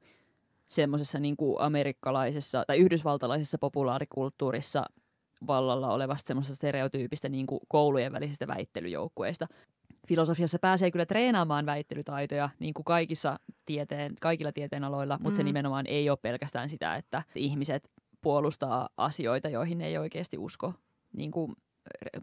semmoisessa 0.67 1.19
niin 1.19 1.37
kuin 1.37 1.61
amerikkalaisessa 1.61 2.63
tai 2.67 2.77
yhdysvaltalaisessa 2.77 3.57
populaarikulttuurissa 3.57 4.85
vallalla 5.47 5.93
olevasta 5.93 6.27
semmoisesta 6.27 6.55
stereotyypistä 6.55 7.29
niin 7.29 7.47
kuin 7.47 7.59
koulujen 7.67 8.13
välisistä 8.13 8.47
väittelyjoukkueista. 8.47 9.47
Filosofiassa 10.07 10.59
pääsee 10.59 10.91
kyllä 10.91 11.05
treenaamaan 11.05 11.65
väittelytaitoja 11.65 12.49
niin 12.59 12.73
kuin 12.73 12.83
kaikissa 12.85 13.39
tieteen, 13.65 14.15
kaikilla 14.21 14.51
tieteenaloilla, 14.51 15.19
mutta 15.21 15.37
se 15.37 15.43
Mm. 15.43 15.45
nimenomaan 15.45 15.87
ei 15.87 16.09
ole 16.09 16.17
pelkästään 16.21 16.69
sitä, 16.69 16.95
että 16.95 17.23
ihmiset 17.35 17.89
puolustaa 18.21 18.89
asioita, 18.97 19.49
joihin 19.49 19.77
ne 19.77 19.87
ei 19.87 19.97
oikeasti 19.97 20.37
usko 20.37 20.73
niin 21.17 21.31
kuin 21.31 21.53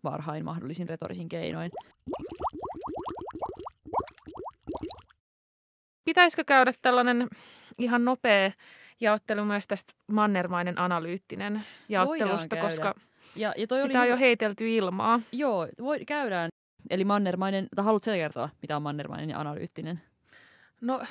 varhain 0.04 0.44
mahdollisin 0.44 0.88
retorisin 0.88 1.28
keinoin. 1.28 1.70
Pitäisikö 6.04 6.44
käydä 6.44 6.73
tällainen 6.82 7.28
ihan 7.80 8.04
nopea 8.04 8.52
jaottelu 9.00 9.44
myös 9.44 9.66
tästä 9.66 9.92
mannermainen 10.06 10.78
analyyttinen 10.78 11.62
jaottelusta, 11.88 12.56
koska 12.56 12.94
Ja, 13.37 13.54
ja 13.56 13.66
toi 13.66 13.78
oli 13.78 13.88
sitä 13.88 13.99
on 13.99 14.04
hyvä- 14.06 14.14
jo 14.14 14.18
heitelty 14.18 14.70
ilmaa. 14.76 15.20
Joo, 15.32 15.68
voi, 15.80 16.04
käydään. 16.04 16.49
Eli 16.90 17.04
mannermainen, 17.04 17.68
tai 17.76 17.84
haluatko 17.84 18.10
kertoa, 18.10 18.49
mitä 18.62 18.76
on 18.76 18.82
mannermainen 18.82 19.30
ja 19.30 19.40
analyyttinen? 19.40 20.00
No, 20.80 21.02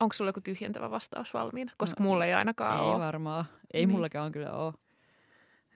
onko 0.00 0.12
sulla 0.12 0.28
joku 0.28 0.40
tyhjentävä 0.40 0.90
vastaus 0.90 1.34
valmiina? 1.34 1.72
Koska 1.76 2.02
No, 2.02 2.08
mulla 2.08 2.24
ei 2.26 2.32
ainakaan 2.34 2.84
ei 2.84 2.90
ole. 2.90 2.98
varmaan. 2.98 3.44
Ei 3.74 3.80
Niin. 3.86 3.90
mullakaan 3.90 4.32
kyllä 4.32 4.52
ole. 4.52 4.74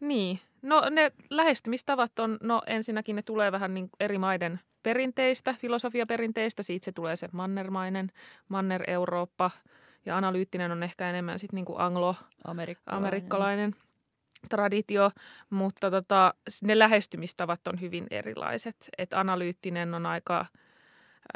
Niin. 0.00 0.40
No 0.62 0.82
ne 0.90 1.12
lähestymistavat 1.30 2.18
on, 2.18 2.38
no 2.42 2.62
ensinnäkin 2.66 3.16
ne 3.16 3.22
tulee 3.22 3.52
vähän 3.52 3.74
niin 3.74 3.90
eri 4.00 4.18
maiden 4.18 4.60
perinteistä, 4.82 5.54
filosofiaperinteistä. 5.58 6.62
Siitä 6.62 6.84
se 6.84 6.92
tulee 6.92 7.16
se 7.16 7.28
mannermainen, 7.32 8.10
manner-Eurooppa. 8.48 9.50
Ja 10.06 10.16
analyyttinen 10.16 10.73
on 10.73 10.82
ehkä 10.82 11.11
enemmän 11.11 11.38
sitten 11.38 11.56
niin 11.56 11.64
kuin 11.64 11.80
Amerikkalainen. 11.80 12.16
anglo-amerikkalainen 12.44 13.75
traditio, 14.49 15.11
mutta 15.50 15.90
tota, 15.90 16.34
ne 16.62 16.78
lähestymistavat 16.78 17.66
on 17.66 17.80
hyvin 17.80 18.06
erilaiset. 18.11 18.76
Et 18.99 19.14
analyyttinen 19.14 19.94
on 19.94 20.06
aika, 20.06 20.46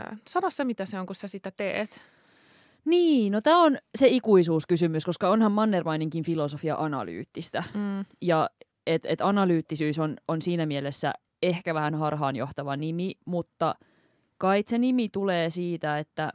äh, 0.01 0.19
sano 0.29 0.51
se 0.51 0.65
mitä 0.65 0.85
se 0.87 1.01
on, 1.01 1.07
kun 1.07 1.17
sä 1.17 1.29
sitä 1.29 1.51
teet. 1.51 2.01
Niin, 2.85 3.33
no 3.33 3.41
tämä 3.41 3.63
on 3.63 3.79
se 3.99 4.07
ikuisuuskysymys, 4.09 5.05
koska 5.05 5.29
onhan 5.29 5.53
mannermaininkin 5.53 6.25
filosofia 6.25 6.77
analyyttistä. 6.79 7.65
Mm. 7.75 8.05
Ja 8.23 8.51
et, 8.87 9.07
et 9.07 9.21
analyyttisyys 9.21 9.99
on, 9.99 10.17
on 10.29 10.43
siinä 10.43 10.67
mielessä 10.67 11.13
ehkä 11.43 11.75
vähän 11.75 11.95
harhaanjohtava 11.95 12.77
nimi, 12.77 13.15
mutta 13.25 13.75
kai 14.39 14.63
se 14.67 14.79
nimi 14.79 15.09
tulee 15.09 15.51
siitä, 15.51 15.99
että 15.99 16.33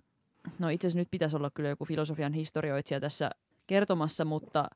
no 0.60 0.70
itse 0.70 0.88
asiassa 0.88 1.00
nyt 1.00 1.12
pitäisi 1.12 1.36
olla 1.36 1.52
kyllä 1.54 1.70
joku 1.70 1.86
filosofian 1.86 2.34
historioitsija 2.34 3.00
tässä 3.00 3.32
kertomassa, 3.68 4.26
mutta 4.26 4.68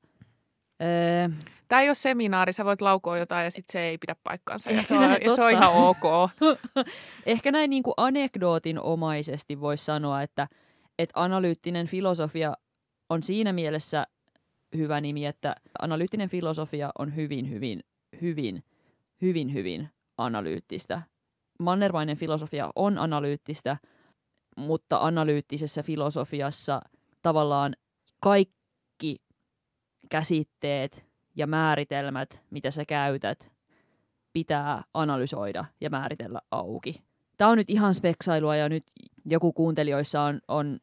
öö, 0.82 1.30
Tämä 1.68 1.82
ei 1.82 1.90
ole 1.90 1.96
seminaari, 1.96 2.54
sä 2.54 2.66
voit 2.66 2.82
laukoa 2.82 3.18
jotain 3.18 3.44
ja 3.44 3.52
sitten 3.52 3.72
se 3.74 3.80
ei 3.80 3.98
pidä 3.98 4.16
paikkaansa. 4.24 4.72
Ja 4.72 4.84
se 4.84 4.94
on, 4.94 5.18
ja 5.22 5.36
se 5.36 5.44
on 5.44 5.52
ihan 5.52 5.74
ok. 5.74 6.32
ehkä 7.26 7.52
näin 7.52 7.70
niin 7.70 7.84
kuin 7.84 7.94
anekdootinomaisesti 7.98 9.60
voisi 9.60 9.86
sanoa, 9.86 10.22
että, 10.22 10.48
että 11.00 11.24
analyyttinen 11.24 11.88
filosofia 11.88 12.54
on 13.10 13.24
siinä 13.24 13.54
mielessä 13.54 14.08
hyvä 14.78 15.02
nimi, 15.02 15.26
että 15.26 15.56
analyyttinen 15.82 16.30
filosofia 16.30 16.92
on 17.00 17.16
hyvin, 17.16 17.50
hyvin, 17.50 17.84
hyvin, 18.22 18.64
hyvin, 19.22 19.54
hyvin 19.54 19.90
analyyttistä. 20.18 21.02
Mannermainen 21.60 22.18
filosofia 22.18 22.70
on 22.76 22.98
analyyttistä, 22.98 23.78
mutta 24.58 24.98
analyyttisessä 25.02 25.84
filosofiassa 25.84 26.82
tavallaan 27.22 27.76
kaikki 28.20 29.22
käsitteet 30.10 31.06
ja 31.36 31.48
määritelmät, 31.48 32.40
mitä 32.50 32.72
sä 32.72 32.86
käytät, 32.86 33.52
pitää 34.34 34.84
analysoida 34.94 35.66
ja 35.82 35.90
määritellä 35.90 36.42
auki. 36.52 37.02
Tämä 37.38 37.52
on 37.52 37.58
nyt 37.58 37.70
ihan 37.70 37.94
speksailua 37.94 38.56
ja 38.56 38.70
nyt 38.70 38.84
joku 39.26 39.54
kuuntelijoissa 39.54 40.22
on, 40.22 40.42
on 40.48 40.80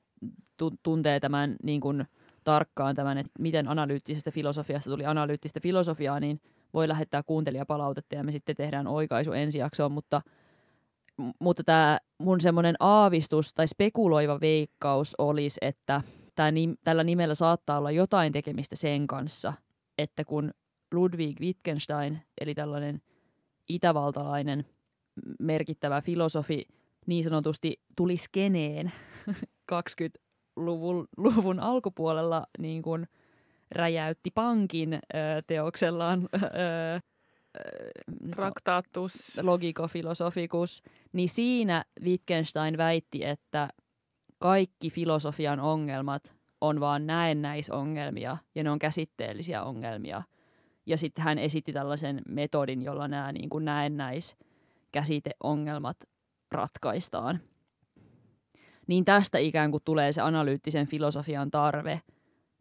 tu- 0.57 0.75
tuntee 0.83 1.21
tämän 1.21 1.57
niin 1.63 1.81
kuin 1.81 2.05
tarkkaan 2.45 2.95
tämän, 2.95 3.19
että 3.19 3.33
miten 3.39 3.69
analyyttisestä 3.69 4.31
filosofiasta 4.31 4.91
tuli 4.91 5.07
analyyttistä 5.07 5.61
filosofiaa, 5.61 6.21
niin 6.21 6.41
voi 6.75 6.89
lähettää 6.89 7.23
kuuntelijapalautetta 7.23 8.15
ja 8.15 8.25
me 8.25 8.33
sitten 8.33 8.57
tehdään 8.57 8.87
oikaisu 8.87 9.33
ensi 9.33 9.59
jaksoon, 9.59 9.93
mutta, 9.93 10.23
mutta 11.41 11.65
tämä 11.65 11.99
mun 12.19 12.41
semmoinen 12.41 12.77
aavistus 12.81 13.55
tai 13.55 13.69
spekuloiva 13.69 14.41
veikkaus 14.41 15.15
olisi, 15.19 15.59
että 15.63 16.03
tää 16.35 16.51
nim, 16.51 16.77
tällä 16.85 17.05
nimellä 17.05 17.35
saattaa 17.35 17.79
olla 17.79 17.91
jotain 17.91 18.33
tekemistä 18.33 18.77
sen 18.77 19.07
kanssa, 19.07 19.53
että 19.99 20.25
kun 20.25 20.51
Ludwig 20.95 21.41
Wittgenstein, 21.41 22.23
eli 22.41 22.55
tällainen 22.55 23.03
itävaltalainen 23.69 24.67
merkittävä 25.39 26.01
filosofi 26.01 26.67
niin 27.07 27.25
sanotusti 27.25 27.81
tuli 27.97 28.17
skeneen 28.17 28.93
20-luvun 29.73 31.09
luvun 31.17 31.61
alkupuolella 31.61 32.47
niin 32.59 32.83
kuin 32.83 33.07
räjäytti 33.71 34.31
pankin 34.31 34.95
ö, 34.95 34.99
teoksellaan 35.47 36.29
ö, 36.35 37.01
ö, 37.57 37.61
Traktaattus. 38.31 39.41
Logico 39.43 39.89
Philosophicus, 39.93 40.83
niin 41.13 41.29
siinä 41.29 41.85
Wittgenstein 42.05 42.77
väitti, 42.77 43.25
että 43.25 43.69
kaikki 44.39 44.91
filosofian 44.91 45.61
ongelmat 45.61 46.35
on 46.61 46.81
vaan 46.81 47.07
näennäisongelmia 47.07 48.37
ja 48.55 48.65
ne 48.65 48.71
on 48.71 48.79
käsitteellisiä 48.79 49.63
ongelmia. 49.63 50.23
Ja 50.87 50.99
sitten 50.99 51.25
hän 51.25 51.39
esitti 51.39 51.73
tällaisen 51.73 52.23
metodin, 52.29 52.83
jolla 52.83 53.09
nämä 53.09 53.33
niin 53.33 53.49
kuin 53.49 53.65
näennäiskäsiteongelmat 53.65 55.97
ratkaistaan. 56.51 57.41
Niin 58.87 59.05
tästä 59.05 59.39
ikään 59.39 59.71
kuin 59.71 59.83
tulee 59.85 60.13
se 60.13 60.23
analyyttisen 60.23 60.87
filosofian 60.87 61.51
tarve 61.51 62.01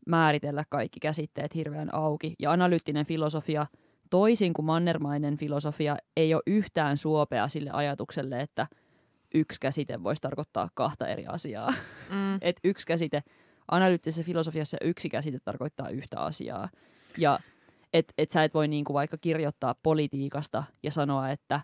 määritellä 0.08 0.64
kaikki 0.70 1.00
käsitteet 1.00 1.56
hirveän 1.56 1.96
auki. 1.96 2.36
Ja 2.40 2.52
analyyttinen 2.52 3.06
filosofia, 3.06 3.66
toisin 4.14 4.54
kuin 4.54 4.66
mannermainen 4.66 5.38
filosofia, 5.38 5.98
ei 6.18 6.34
ole 6.34 6.44
yhtään 6.48 6.98
suopea 6.98 7.48
sille 7.48 7.70
ajatukselle, 7.74 8.42
että 8.42 8.68
yksi 9.34 9.60
käsite 9.60 10.04
voisi 10.04 10.22
tarkoittaa 10.22 10.70
kahta 10.74 11.08
eri 11.08 11.26
asiaa. 11.28 11.74
Mm. 12.10 12.36
että 12.42 12.60
yksi 12.64 12.88
käsite, 12.88 13.24
analyyttisessä 13.72 14.24
filosofiassa 14.24 14.78
yksi 14.82 15.10
käsite 15.10 15.40
tarkoittaa 15.40 15.90
yhtä 15.90 16.20
asiaa. 16.20 16.70
Ja 17.18 17.40
et, 17.94 18.14
et 18.18 18.32
sä 18.32 18.44
et 18.44 18.54
voi 18.54 18.68
niinku 18.68 18.94
vaikka 18.94 19.18
kirjoittaa 19.18 19.76
politiikasta 19.84 20.64
ja 20.84 20.92
sanoa, 20.92 21.30
että 21.30 21.62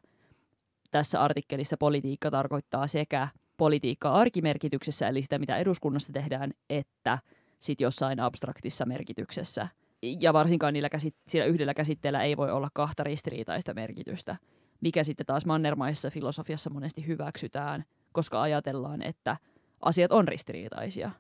tässä 0.91 1.22
artikkelissa 1.22 1.77
politiikka 1.77 2.32
tarkoittaa 2.32 2.88
sekä 2.88 3.27
politiikkaa 3.58 4.20
arkimerkityksessä, 4.20 5.08
eli 5.08 5.22
sitä, 5.22 5.39
mitä 5.39 5.58
eduskunnassa 5.58 6.13
tehdään, 6.13 6.51
että 6.70 7.18
sit 7.60 7.82
jossain 7.82 8.20
abstraktissa 8.20 8.86
merkityksessä. 8.86 9.68
Ja 10.01 10.34
varsinkaan 10.34 10.74
niillä 10.74 10.89
käsit- 10.89 11.15
sillä 11.27 11.46
yhdellä 11.46 11.74
käsitteellä 11.74 12.24
ei 12.24 12.38
voi 12.38 12.51
olla 12.51 12.70
kahta 12.74 13.03
ristiriitaista 13.03 13.74
merkitystä, 13.74 14.36
mikä 14.82 15.03
sitten 15.03 15.25
taas 15.25 15.46
mannermaisessa 15.46 16.10
filosofiassa 16.10 16.70
monesti 16.70 17.08
hyväksytään, 17.08 17.86
koska 18.12 18.41
ajatellaan, 18.41 19.01
että 19.01 19.38
asiat 19.82 20.12
on 20.12 20.27
ristiriitaisia. 20.27 21.12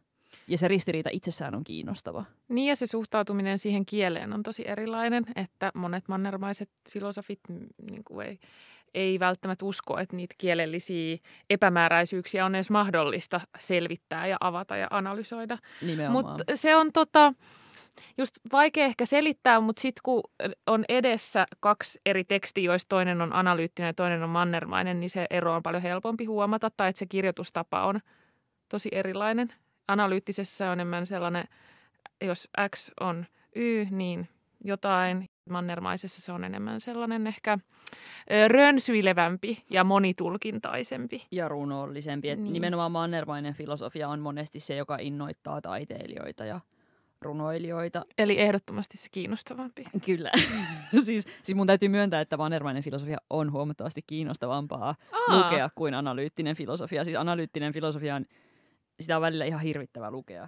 Ja 0.47 0.57
se 0.57 0.67
ristiriita 0.67 1.09
itsessään 1.13 1.55
on 1.55 1.63
kiinnostava. 1.63 2.25
Niin 2.47 2.67
ja 2.69 2.75
se 2.75 2.85
suhtautuminen 2.85 3.59
siihen 3.59 3.85
kieleen 3.85 4.33
on 4.33 4.43
tosi 4.43 4.63
erilainen, 4.67 5.23
että 5.35 5.71
monet 5.73 6.07
mannermaiset 6.07 6.69
filosofit 6.89 7.39
mm, 7.49 7.67
niin 7.91 8.03
kuin 8.03 8.27
ei, 8.27 8.39
ei 8.93 9.19
välttämättä 9.19 9.65
usko, 9.65 9.97
että 9.99 10.15
niitä 10.15 10.35
kielellisiä 10.37 11.17
epämääräisyyksiä 11.49 12.45
on 12.45 12.55
edes 12.55 12.69
mahdollista 12.69 13.41
selvittää 13.59 14.27
ja 14.27 14.37
avata 14.39 14.77
ja 14.77 14.87
analysoida. 14.89 15.57
Mutta 16.11 16.43
se 16.55 16.75
on 16.75 16.91
tota, 16.93 17.33
just 18.17 18.35
vaikea 18.51 18.85
ehkä 18.85 19.05
selittää, 19.05 19.59
mutta 19.59 19.81
sitten 19.81 20.01
kun 20.03 20.23
on 20.67 20.85
edessä 20.89 21.45
kaksi 21.59 22.01
eri 22.05 22.23
tekstiä, 22.23 22.63
joista 22.63 22.89
toinen 22.89 23.21
on 23.21 23.33
analyyttinen 23.33 23.87
ja 23.87 23.93
toinen 23.93 24.23
on 24.23 24.29
mannermainen, 24.29 24.99
niin 24.99 25.09
se 25.09 25.25
ero 25.29 25.53
on 25.53 25.63
paljon 25.63 25.83
helpompi 25.83 26.25
huomata 26.25 26.71
tai 26.77 26.89
että 26.89 26.99
se 26.99 27.05
kirjoitustapa 27.05 27.85
on 27.85 27.99
tosi 28.69 28.89
erilainen. 28.91 29.53
Analyyttisessä 29.87 30.65
on 30.65 30.73
enemmän 30.73 31.05
sellainen, 31.05 31.45
jos 32.21 32.49
X 32.75 32.91
on 32.99 33.25
Y, 33.55 33.85
niin 33.91 34.27
jotain. 34.63 35.29
Mannermaisessa 35.49 36.21
se 36.21 36.31
on 36.31 36.43
enemmän 36.43 36.79
sellainen 36.81 37.27
ehkä 37.27 37.57
rönsyilevämpi 38.47 39.63
ja 39.73 39.83
monitulkintaisempi. 39.83 41.25
Ja 41.31 41.47
runollisempi. 41.47 42.35
Niin. 42.35 42.53
Nimenomaan 42.53 42.91
mannermainen 42.91 43.53
filosofia 43.53 44.09
on 44.09 44.19
monesti 44.19 44.59
se, 44.59 44.75
joka 44.75 44.97
innoittaa 45.01 45.61
taiteilijoita 45.61 46.45
ja 46.45 46.59
runoilijoita. 47.21 48.05
Eli 48.17 48.39
ehdottomasti 48.39 48.97
se 48.97 49.09
kiinnostavampi. 49.11 49.83
Kyllä. 50.05 50.31
siis, 51.05 51.27
siis 51.43 51.55
mun 51.55 51.67
täytyy 51.67 51.89
myöntää, 51.89 52.21
että 52.21 52.37
vanermainen 52.37 52.83
filosofia 52.83 53.17
on 53.29 53.51
huomattavasti 53.51 54.01
kiinnostavampaa 54.07 54.95
Aa. 55.11 55.37
lukea 55.37 55.69
kuin 55.75 55.93
analyyttinen 55.93 56.55
filosofia. 56.55 57.03
Siis 57.03 57.17
analyyttinen 57.17 57.73
filosofia 57.73 58.15
on, 58.15 58.25
sitä 58.99 59.15
on 59.15 59.21
välillä 59.21 59.45
ihan 59.45 59.61
hirvittävä 59.61 60.11
lukea. 60.11 60.47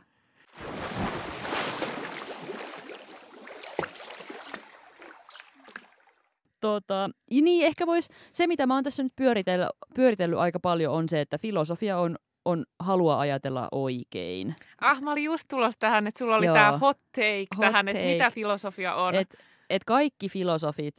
Tota, 6.62 7.10
niin 7.32 7.66
ehkä 7.66 7.86
vois, 7.88 8.10
se 8.34 8.48
mitä 8.48 8.68
mä 8.68 8.74
oon 8.74 8.84
tässä 8.84 9.04
nyt 9.04 9.16
pyöritellyt, 9.16 9.70
pyöritellyt 9.96 10.40
aika 10.40 10.60
paljon 10.60 10.94
on 10.94 11.10
se, 11.10 11.22
että 11.22 11.38
filosofia 11.38 11.98
on 11.98 12.18
on 12.46 12.66
halua 12.80 13.20
ajatella 13.20 13.68
oikein. 13.72 14.56
Ah, 14.82 15.02
mä 15.02 15.12
olin 15.12 15.24
just 15.24 15.48
tulossa 15.48 15.80
tähän, 15.80 16.08
että 16.08 16.20
sulla 16.20 16.36
oli 16.36 16.46
tämä 16.46 16.78
hot 16.78 16.98
take 17.16 17.48
hot 17.58 17.62
tähän, 17.62 17.86
take. 17.86 18.00
että 18.00 18.12
mitä 18.12 18.32
filosofia 18.32 18.96
on. 18.96 19.16
Et, 19.16 19.36
et 19.70 19.84
kaikki 19.84 20.30
filosofit, 20.30 20.96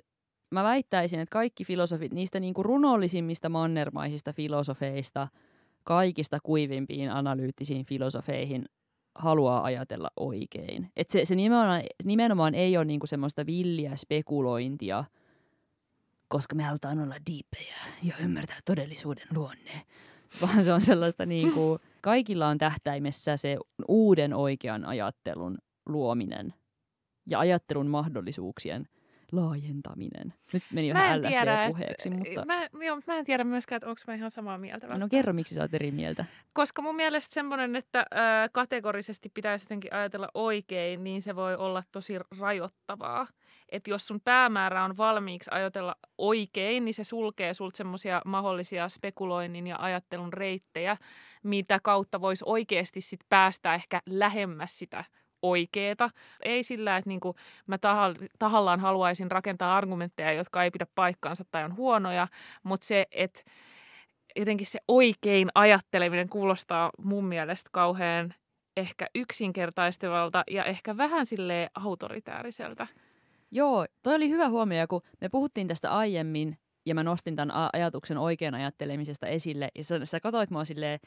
mä 0.50 0.62
väittäisin, 0.62 1.20
että 1.20 1.32
kaikki 1.32 1.64
filosofit, 1.64 2.12
niistä 2.12 2.40
niinku 2.40 2.62
runollisimmista 2.62 3.48
mannermaisista 3.48 4.32
filosofeista, 4.32 5.28
kaikista 5.84 6.38
kuivimpiin 6.42 7.10
analyyttisiin 7.10 7.86
filosofeihin 7.86 8.64
haluaa 9.14 9.64
ajatella 9.64 10.10
oikein. 10.16 10.90
Et 10.96 11.10
se, 11.10 11.24
se 11.24 11.34
nimenomaan, 11.34 11.82
nimenomaan 12.04 12.54
ei 12.54 12.76
ole 12.76 12.84
niinku 12.84 13.06
semmoista 13.06 13.46
villiä 13.46 13.96
spekulointia, 13.96 15.04
koska 16.28 16.54
me 16.54 16.62
halutaan 16.62 17.00
olla 17.00 17.16
diippejä 17.30 17.76
ja 18.02 18.14
ymmärtää 18.24 18.58
todellisuuden 18.64 19.26
luonne 19.34 19.72
vaan 20.40 20.64
se 20.64 20.72
on 20.72 20.80
sellaista 20.80 21.26
niin 21.26 21.52
kuin, 21.52 21.78
kaikilla 22.00 22.48
on 22.48 22.58
tähtäimessä 22.58 23.36
se 23.36 23.56
uuden 23.88 24.34
oikean 24.34 24.84
ajattelun 24.84 25.58
luominen 25.86 26.54
ja 27.26 27.38
ajattelun 27.38 27.86
mahdollisuuksien 27.86 28.88
laajentaminen. 29.32 30.34
Nyt 30.52 30.62
meni 30.72 30.94
vähän 30.94 31.22
LSD-puheeksi, 31.22 32.10
mutta... 32.10 32.44
Mä, 32.46 32.68
joo, 32.84 33.00
mä 33.06 33.18
en 33.18 33.24
tiedä 33.24 33.44
myöskään, 33.44 33.76
että 33.76 33.88
onko 33.88 34.00
mä 34.06 34.14
ihan 34.14 34.30
samaa 34.30 34.58
mieltä. 34.58 34.98
No 34.98 35.08
kerro, 35.10 35.32
miksi 35.32 35.54
sä 35.54 35.60
oot 35.60 35.74
eri 35.74 35.90
mieltä. 35.90 36.24
Koska 36.52 36.82
mun 36.82 36.96
mielestä 36.96 37.34
semmoinen, 37.34 37.76
että 37.76 38.00
ö, 38.00 38.16
kategorisesti 38.52 39.28
pitäisi 39.34 39.64
jotenkin 39.64 39.94
ajatella 39.94 40.28
oikein, 40.34 41.04
niin 41.04 41.22
se 41.22 41.36
voi 41.36 41.56
olla 41.56 41.82
tosi 41.92 42.14
rajoittavaa 42.40 43.26
että 43.72 43.90
jos 43.90 44.06
sun 44.06 44.20
päämäärä 44.20 44.84
on 44.84 44.96
valmiiksi 44.96 45.50
ajatella 45.52 45.96
oikein, 46.18 46.84
niin 46.84 46.94
se 46.94 47.04
sulkee 47.04 47.54
sulta 47.54 47.76
semmoisia 47.76 48.22
mahdollisia 48.24 48.88
spekuloinnin 48.88 49.66
ja 49.66 49.76
ajattelun 49.78 50.32
reittejä, 50.32 50.96
mitä 51.42 51.80
kautta 51.82 52.20
voisi 52.20 52.44
oikeasti 52.46 53.00
sit 53.00 53.20
päästä 53.28 53.74
ehkä 53.74 54.00
lähemmäs 54.06 54.78
sitä 54.78 55.04
oikeeta. 55.42 56.10
Ei 56.42 56.62
sillä, 56.62 56.96
että 56.96 57.08
niinku 57.08 57.34
mä 57.66 57.78
tahallaan 58.38 58.80
haluaisin 58.80 59.30
rakentaa 59.30 59.76
argumentteja, 59.76 60.32
jotka 60.32 60.64
ei 60.64 60.70
pidä 60.70 60.86
paikkaansa 60.94 61.44
tai 61.50 61.64
on 61.64 61.76
huonoja, 61.76 62.28
mutta 62.62 62.86
se, 62.86 63.06
että 63.10 63.40
jotenkin 64.36 64.66
se 64.66 64.78
oikein 64.88 65.48
ajatteleminen 65.54 66.28
kuulostaa 66.28 66.90
mun 66.98 67.24
mielestä 67.24 67.70
kauhean 67.72 68.34
ehkä 68.76 69.06
yksinkertaistavalta 69.14 70.44
ja 70.50 70.64
ehkä 70.64 70.96
vähän 70.96 71.26
sille 71.26 71.70
autoritääriseltä. 71.74 72.86
Joo, 73.50 73.86
toi 74.02 74.14
oli 74.14 74.30
hyvä 74.30 74.48
huomio, 74.48 74.86
kun 74.88 75.02
me 75.20 75.28
puhuttiin 75.28 75.68
tästä 75.68 75.92
aiemmin 75.92 76.58
ja 76.86 76.94
mä 76.94 77.02
nostin 77.02 77.36
tämän 77.36 77.70
ajatuksen 77.72 78.18
oikean 78.18 78.54
ajattelemisesta 78.54 79.26
esille 79.26 79.68
ja 79.74 79.84
sä, 79.84 80.06
sä 80.06 80.20
katsoit 80.20 80.50
mua 80.50 80.64
silleen 80.64 81.00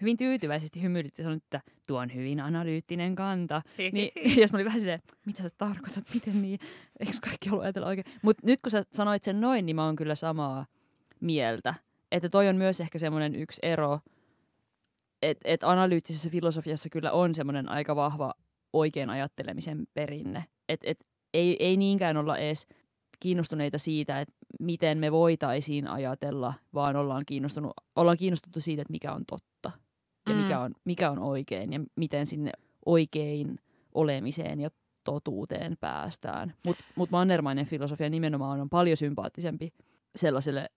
hyvin 0.00 0.16
tyytyväisesti 0.16 0.82
hymyilit 0.82 1.18
ja 1.18 1.24
sanoit, 1.24 1.42
että 1.42 1.60
tuo 1.86 2.00
on 2.00 2.14
hyvin 2.14 2.40
analyyttinen 2.40 3.14
kanta. 3.14 3.62
niin, 3.92 4.10
ja 4.40 4.46
mä 4.52 4.56
olin 4.56 4.66
vähän 4.66 4.80
silleen, 4.80 5.02
mitä 5.26 5.42
sä 5.42 5.48
tarkoitat, 5.58 6.04
miten 6.14 6.42
niin, 6.42 6.58
eikö 7.00 7.12
kaikki 7.22 7.50
ollut 7.50 7.64
ajatella 7.64 7.88
oikein? 7.88 8.14
Mutta 8.22 8.46
nyt 8.46 8.60
kun 8.60 8.70
sä 8.70 8.84
sanoit 8.92 9.24
sen 9.24 9.40
noin, 9.40 9.66
niin 9.66 9.76
mä 9.76 9.84
oon 9.84 9.96
kyllä 9.96 10.14
samaa 10.14 10.66
mieltä. 11.20 11.74
Että 12.12 12.28
toi 12.28 12.48
on 12.48 12.56
myös 12.56 12.80
ehkä 12.80 12.98
semmoinen 12.98 13.34
yksi 13.34 13.60
ero, 13.62 14.00
että 15.22 15.48
et 15.48 15.64
analyyttisessä 15.64 16.30
filosofiassa 16.30 16.88
kyllä 16.88 17.12
on 17.12 17.34
semmoinen 17.34 17.68
aika 17.68 17.96
vahva 17.96 18.34
oikean 18.72 19.10
ajattelemisen 19.10 19.86
perinne. 19.94 20.44
Että 20.68 20.90
et 20.90 21.06
ei, 21.34 21.56
ei 21.64 21.76
niinkään 21.76 22.16
olla 22.16 22.38
edes 22.38 22.66
kiinnostuneita 23.20 23.78
siitä, 23.78 24.20
että 24.20 24.34
miten 24.60 24.98
me 24.98 25.12
voitaisiin 25.12 25.88
ajatella, 25.88 26.54
vaan 26.74 26.96
ollaan, 26.96 27.22
kiinnostunut, 27.26 27.72
ollaan 27.96 28.16
kiinnostuttu 28.16 28.60
siitä, 28.60 28.82
että 28.82 28.92
mikä 28.92 29.12
on 29.12 29.24
totta 29.26 29.70
ja 30.26 30.34
mm. 30.34 30.40
mikä, 30.40 30.60
on, 30.60 30.74
mikä 30.84 31.10
on 31.10 31.18
oikein 31.18 31.72
ja 31.72 31.80
miten 31.96 32.26
sinne 32.26 32.52
oikein 32.86 33.58
olemiseen 33.94 34.60
ja 34.60 34.70
totuuteen 35.04 35.76
päästään. 35.80 36.54
Mutta 36.66 36.84
mut 36.96 37.10
mannermainen 37.10 37.66
filosofia 37.66 38.10
nimenomaan 38.10 38.60
on 38.60 38.70
paljon 38.70 38.96
sympaattisempi 38.96 39.72
sellaiselle 40.16 40.70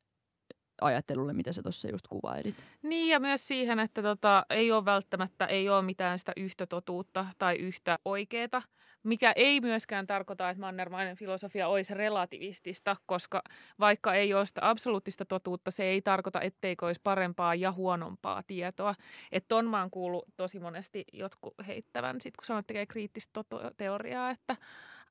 ajattelulle, 0.81 1.33
mitä 1.33 1.53
sä 1.53 1.61
tuossa 1.61 1.89
just 1.91 2.07
kuvailit. 2.07 2.55
Niin 2.81 3.09
ja 3.09 3.19
myös 3.19 3.47
siihen, 3.47 3.79
että 3.79 4.01
tota, 4.01 4.45
ei 4.49 4.71
ole 4.71 4.85
välttämättä 4.85 5.45
ei 5.45 5.69
ole 5.69 5.81
mitään 5.81 6.19
sitä 6.19 6.31
yhtä 6.37 6.67
totuutta 6.67 7.25
tai 7.37 7.55
yhtä 7.55 7.99
oikeeta, 8.05 8.61
mikä 9.03 9.33
ei 9.35 9.61
myöskään 9.61 10.07
tarkoita, 10.07 10.49
että 10.49 10.61
mannermainen 10.61 11.15
filosofia 11.15 11.67
olisi 11.67 11.93
relativistista, 11.93 12.95
koska 13.05 13.41
vaikka 13.79 14.13
ei 14.13 14.33
ole 14.33 14.45
sitä 14.45 14.69
absoluuttista 14.69 15.25
totuutta, 15.25 15.71
se 15.71 15.83
ei 15.83 16.01
tarkoita, 16.01 16.41
etteikö 16.41 16.85
olisi 16.85 17.01
parempaa 17.03 17.55
ja 17.55 17.71
huonompaa 17.71 18.43
tietoa. 18.47 18.95
Että 19.31 19.47
ton 19.47 19.69
mä 19.69 19.81
oon 19.81 19.91
kuullut 19.91 20.25
tosi 20.37 20.59
monesti 20.59 21.05
jotkut 21.13 21.53
heittävän, 21.67 22.21
sit 22.21 22.37
kun 22.37 22.45
sanot 22.45 22.67
tekee 22.67 22.85
kriittistä 22.85 23.43
teoriaa, 23.77 24.29
että 24.29 24.55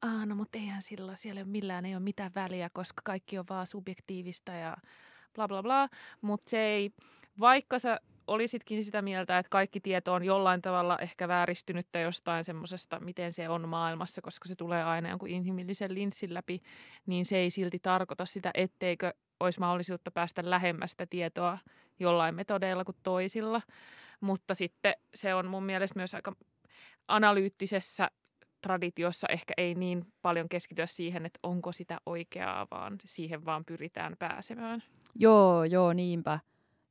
Aa, 0.03 0.27
no 0.27 0.35
mutta 0.35 0.59
eihän 0.59 0.83
sillä, 0.83 1.17
siellä 1.17 1.39
ei 1.39 1.43
ole 1.43 1.51
millään 1.51 1.87
ei 1.87 1.95
ole 1.95 2.03
mitään 2.03 2.31
väliä, 2.35 2.71
koska 2.73 3.03
kaikki 3.05 3.39
on 3.39 3.45
vaan 3.49 3.67
subjektiivista 3.67 4.53
ja 4.53 4.77
bla 5.39 5.49
bla 5.49 5.63
bla, 5.63 5.89
mutta 6.21 6.51
se 6.51 6.59
ei, 6.59 6.91
vaikka 7.41 7.79
sä 7.79 8.01
olisitkin 8.27 8.85
sitä 8.85 9.03
mieltä, 9.03 9.39
että 9.39 9.51
kaikki 9.51 9.81
tieto 9.81 10.13
on 10.13 10.25
jollain 10.25 10.63
tavalla 10.63 10.99
ehkä 10.99 11.29
vääristynyttä 11.29 11.99
jostain 11.99 12.45
semmoisesta, 12.45 13.01
miten 13.01 13.33
se 13.33 13.49
on 13.49 13.69
maailmassa, 13.69 14.23
koska 14.23 14.49
se 14.49 14.55
tulee 14.55 14.85
aina 14.85 15.09
jonkun 15.09 15.29
inhimillisen 15.29 15.95
linssin 15.95 16.35
läpi, 16.35 16.61
niin 17.07 17.27
se 17.27 17.37
ei 17.37 17.51
silti 17.51 17.79
tarkoita 17.79 18.27
sitä, 18.27 18.51
etteikö 18.55 19.15
olisi 19.41 19.61
mahdollisuutta 19.61 20.11
päästä 20.11 20.51
lähemmästä 20.51 21.07
tietoa 21.11 21.59
jollain 22.01 22.35
metodeilla 22.35 22.85
kuin 22.85 22.97
toisilla. 23.03 23.63
Mutta 24.21 24.55
sitten 24.55 24.95
se 25.15 25.35
on 25.35 25.47
mun 25.47 25.63
mielestä 25.63 25.99
myös 25.99 26.15
aika 26.15 26.33
analyyttisessä 27.09 28.11
traditiossa 28.61 29.29
ehkä 29.31 29.55
ei 29.57 29.75
niin 29.75 30.07
paljon 30.23 30.49
keskityä 30.49 30.87
siihen, 30.87 31.27
että 31.27 31.39
onko 31.43 31.73
sitä 31.73 31.99
oikeaa, 32.07 32.67
vaan 32.71 32.99
siihen 33.05 33.45
vaan 33.45 33.65
pyritään 33.65 34.17
pääsemään. 34.19 34.83
Joo, 35.15 35.65
joo, 35.65 35.93
niinpä. 35.93 36.41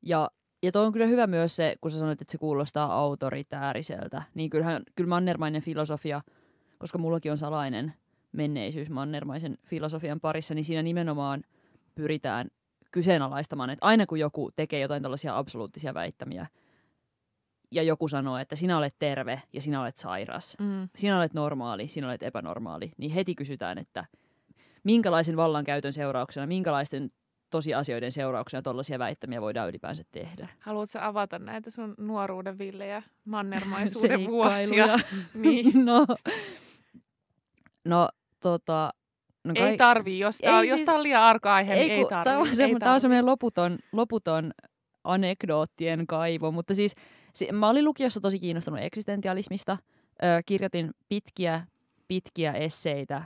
Ja, 0.02 0.32
ja 0.64 0.72
toi 0.72 0.86
on 0.86 0.94
kyllä 0.94 1.08
hyvä 1.08 1.28
myös 1.28 1.56
se, 1.56 1.76
kun 1.82 1.92
sä 1.92 1.98
sanoit, 1.98 2.22
että 2.22 2.32
se 2.32 2.38
kuulostaa 2.38 2.94
autoritääriseltä. 2.94 4.24
Niin 4.34 4.50
kyllähän, 4.50 4.84
kyllä 4.96 5.08
mannermainen 5.08 5.62
filosofia, 5.62 6.22
koska 6.78 6.98
mullakin 6.98 7.32
on 7.32 7.38
salainen 7.38 7.94
menneisyys 8.32 8.90
mannermaisen 8.90 9.58
filosofian 9.66 10.20
parissa, 10.20 10.54
niin 10.54 10.66
siinä 10.66 10.84
nimenomaan 10.84 11.44
pyritään 11.96 12.48
kyseenalaistamaan, 12.92 13.70
että 13.70 13.86
aina 13.86 14.06
kun 14.06 14.20
joku 14.20 14.52
tekee 14.56 14.80
jotain 14.80 15.02
tällaisia 15.02 15.38
absoluuttisia 15.38 15.94
väittämiä, 15.94 16.46
ja 17.72 17.84
joku 17.84 18.08
sanoo, 18.08 18.38
että 18.38 18.56
sinä 18.56 18.78
olet 18.78 18.96
terve 19.00 19.42
ja 19.54 19.62
sinä 19.62 19.82
olet 19.82 19.98
sairas, 19.98 20.58
mm. 20.60 20.90
sinä 20.96 21.18
olet 21.18 21.34
normaali, 21.34 21.88
sinä 21.88 22.08
olet 22.08 22.24
epänormaali, 22.24 22.92
niin 22.98 23.12
heti 23.12 23.36
kysytään, 23.36 23.78
että 23.78 24.06
minkälaisen 24.84 25.38
vallankäytön 25.38 25.94
seurauksena, 25.94 26.48
minkälaisten 26.48 27.10
tosiasioiden 27.50 28.12
seurauksena 28.12 28.62
tuollaisia 28.62 29.00
väittämiä 29.00 29.42
voidaan 29.42 29.70
ylipäänsä 29.70 30.04
tehdä. 30.12 30.48
Haluatko 30.60 31.00
avata 31.02 31.40
näitä 31.40 31.72
sun 31.72 31.96
nuoruuden 31.98 32.58
villejä 32.58 33.04
mannermaisuuden 33.26 34.28
vuosia? 34.32 34.88
niin. 35.34 35.86
no, 35.86 36.06
no, 37.86 38.10
tota, 38.40 38.94
No 39.44 39.54
Ei 39.56 39.78
tarvii, 39.78 40.20
jos 40.20 40.38
tämä 40.38 40.62
siis- 40.62 40.72
jos 40.80 40.90
on 40.90 41.04
liian 41.04 41.24
arka 41.24 41.56
aihe, 41.56 41.74
ei, 41.74 41.80
niin 41.80 41.92
ei 41.92 42.06
tarvii. 42.10 42.24
Tämä 42.24 42.40
on, 42.40 42.56
semmo, 42.56 42.80
tämä 42.80 42.94
on 42.94 43.02
semmoinen 43.02 43.26
loputon, 43.26 43.78
loputon 43.92 44.52
anekdoottien 45.04 46.08
kaivo, 46.08 46.52
mutta 46.52 46.76
siis 46.76 46.96
si, 47.34 47.48
mä 47.52 47.70
olin 47.70 47.86
lukiossa 47.86 48.22
tosi 48.22 48.40
kiinnostunut 48.40 48.80
eksistentialismista. 48.84 49.78
Ö, 50.24 50.42
kirjoitin 50.46 50.92
pitkiä, 51.10 51.68
pitkiä 52.08 52.52
esseitä 52.54 53.24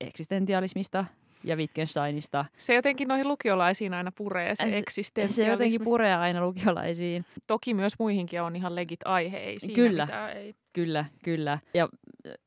eksistentialismista 0.00 1.04
ja 1.44 1.56
Wittgensteinista. 1.56 2.44
Se 2.58 2.74
jotenkin 2.74 3.08
noihin 3.08 3.28
lukiolaisiin 3.28 3.94
aina 3.94 4.12
puree 4.12 4.54
se, 4.56 4.70
Se- 4.70 4.78
eksistentialismi. 4.78 5.44
Se 5.44 5.50
jotenkin 5.50 5.84
puree 5.84 6.14
aina 6.14 6.40
lukiolaisiin. 6.40 7.24
Toki 7.46 7.74
myös 7.74 7.92
muihinkin 7.98 8.42
on 8.42 8.56
ihan 8.56 8.74
legit 8.74 9.00
aihe, 9.04 9.38
ei 9.38 9.56
siinä 9.60 9.74
Kyllä. 9.74 10.04
mitään, 10.06 10.36
ei. 10.36 10.54
Kyllä, 10.72 11.04
kyllä. 11.24 11.58
Ja, 11.74 11.88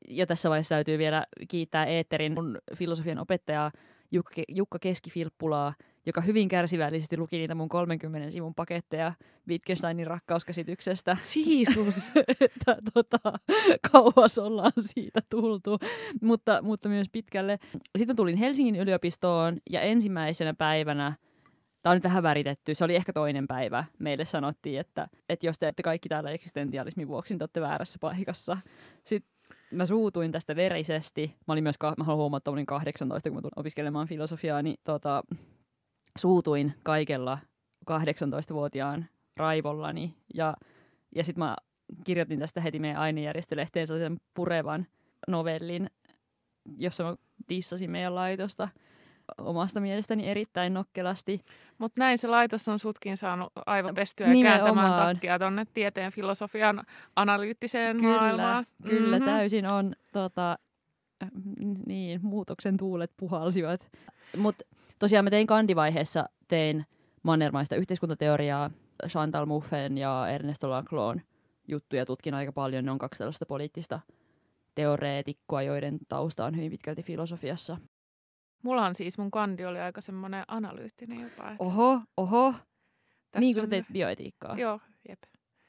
ja 0.08 0.26
tässä 0.26 0.50
vaiheessa 0.50 0.74
täytyy 0.74 0.98
vielä 0.98 1.26
kiittää 1.48 1.86
Eetterin 1.86 2.34
mun 2.34 2.58
filosofian 2.76 3.18
opettajaa 3.18 3.70
Jukka, 4.10 4.42
Jukka 4.48 4.78
Keskifilppulaa, 4.78 5.74
joka 6.06 6.20
hyvin 6.20 6.48
kärsivällisesti 6.48 7.16
luki 7.16 7.38
niitä 7.38 7.54
mun 7.54 7.68
30 7.68 8.30
sivun 8.30 8.54
paketteja 8.54 9.12
Wittgensteinin 9.48 10.06
rakkauskäsityksestä. 10.06 11.16
Jeesus. 11.46 11.96
että 12.40 12.76
tota, 12.94 13.18
kauas 13.92 14.38
ollaan 14.38 14.72
siitä 14.78 15.20
tultu, 15.30 15.78
mutta, 16.20 16.62
mutta 16.62 16.88
myös 16.88 17.08
pitkälle. 17.12 17.58
Sitten 17.98 18.16
tulin 18.16 18.36
Helsingin 18.36 18.76
yliopistoon 18.76 19.58
ja 19.70 19.80
ensimmäisenä 19.80 20.54
päivänä, 20.54 21.16
tämä 21.82 21.90
on 21.90 21.96
nyt 21.96 22.04
vähän 22.04 22.22
väritetty, 22.22 22.74
se 22.74 22.84
oli 22.84 22.96
ehkä 22.96 23.12
toinen 23.12 23.46
päivä, 23.46 23.84
meille 23.98 24.24
sanottiin, 24.24 24.80
että, 24.80 25.08
että 25.28 25.46
jos 25.46 25.58
te 25.58 25.68
ette 25.68 25.82
kaikki 25.82 26.08
täällä 26.08 26.30
eksistentialismin 26.30 27.08
vuoksi, 27.08 27.32
niin 27.32 27.38
te 27.38 27.42
olette 27.42 27.60
väärässä 27.60 27.98
paikassa. 28.00 28.56
Sitten 29.04 29.32
mä 29.72 29.86
suutuin 29.86 30.32
tästä 30.32 30.56
verisesti. 30.56 31.36
Mä 31.48 31.52
olin 31.52 31.64
myös, 31.64 31.78
ka- 31.78 31.94
mä 31.98 32.04
haluan 32.04 32.18
huomata, 32.18 32.38
että 32.38 32.50
mä 32.50 32.52
olin 32.52 32.66
18, 32.66 33.30
kun 33.30 33.36
mä 33.36 33.42
tulin 33.42 33.52
opiskelemaan 33.60 34.08
filosofiaa, 34.08 34.62
niin 34.62 34.76
tota, 34.84 35.22
suutuin 36.18 36.74
kaikella 36.82 37.38
18-vuotiaan 37.90 39.06
raivollani. 39.36 40.14
Ja, 40.34 40.56
ja 41.14 41.24
sitten 41.24 41.44
mä 41.44 41.56
kirjoitin 42.04 42.38
tästä 42.38 42.60
heti 42.60 42.78
meidän 42.78 43.00
ainejärjestölehteen 43.00 43.86
sellaisen 43.86 44.20
purevan 44.34 44.86
novellin, 45.28 45.90
jossa 46.78 47.04
mä 47.04 47.14
dissasin 47.48 47.90
meidän 47.90 48.14
laitosta 48.14 48.68
omasta 49.38 49.80
mielestäni 49.80 50.28
erittäin 50.28 50.74
nokkelasti. 50.74 51.40
Mutta 51.78 52.00
näin 52.00 52.18
se 52.18 52.28
laitos 52.28 52.68
on 52.68 52.78
sutkin 52.78 53.16
saanut 53.16 53.52
aivopestyä 53.66 54.26
Nimenomaan. 54.28 54.74
kääntämään 54.74 55.14
takkia 55.16 55.38
tuonne 55.38 55.64
tieteen 55.74 56.12
filosofian 56.12 56.82
analyyttiseen 57.16 57.96
Kyllä, 57.96 58.16
maailmaan. 58.18 58.66
kyllä 58.88 59.16
Mhm. 59.18 59.24
täysin 59.26 59.72
on 59.72 59.92
tota, 60.12 60.58
niin, 61.86 62.20
muutoksen 62.22 62.76
tuulet 62.76 63.10
puhalsivat. 63.16 63.88
Mutta 64.36 64.64
tosiaan 65.02 65.24
mä 65.24 65.30
tein 65.30 65.46
kandivaiheessa, 65.46 66.28
tein 66.48 66.86
mannermaista 67.22 67.76
yhteiskuntateoriaa, 67.76 68.70
Chantal 69.08 69.46
Mouffen 69.46 69.98
ja 69.98 70.28
Ernesto 70.28 70.70
Laclon 70.70 71.20
juttuja 71.68 72.06
tutkin 72.06 72.34
aika 72.34 72.52
paljon. 72.52 72.84
Ne 72.84 72.90
on 72.90 72.98
kaksi 72.98 73.18
tällaista 73.18 73.46
poliittista 73.46 74.00
teoreetikkoa, 74.74 75.62
joiden 75.62 75.98
tausta 76.08 76.44
on 76.44 76.56
hyvin 76.56 76.70
pitkälti 76.70 77.02
filosofiassa. 77.02 77.76
Mulla 78.62 78.86
on 78.86 78.94
siis, 78.94 79.18
mun 79.18 79.30
kandi 79.30 79.64
oli 79.64 79.80
aika 79.80 80.00
semmoinen 80.00 80.44
analyyttinen 80.48 81.20
jopa. 81.20 81.50
että 81.50 81.64
Oho, 81.64 82.00
oho. 82.16 82.52
tässä 82.52 83.40
Niin 83.40 83.54
kuin 83.54 83.62
sä 83.62 83.68
teit 83.68 83.86
bioetiikkaa. 83.92 84.58
Joo, 84.58 84.80
jep. 85.08 85.22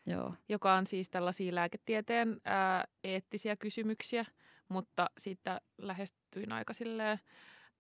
Joo. 0.06 0.34
Joka 0.50 0.74
on 0.74 0.88
siis 0.88 1.10
tällaisia 1.10 1.56
lääketieteen 1.56 2.42
ää, 2.46 2.86
eettisiä 3.04 3.56
kysymyksiä, 3.56 4.26
mutta 4.70 5.10
siitä 5.18 5.62
lähestyin 5.78 6.52
aika 6.52 6.74
silleen, 6.74 7.20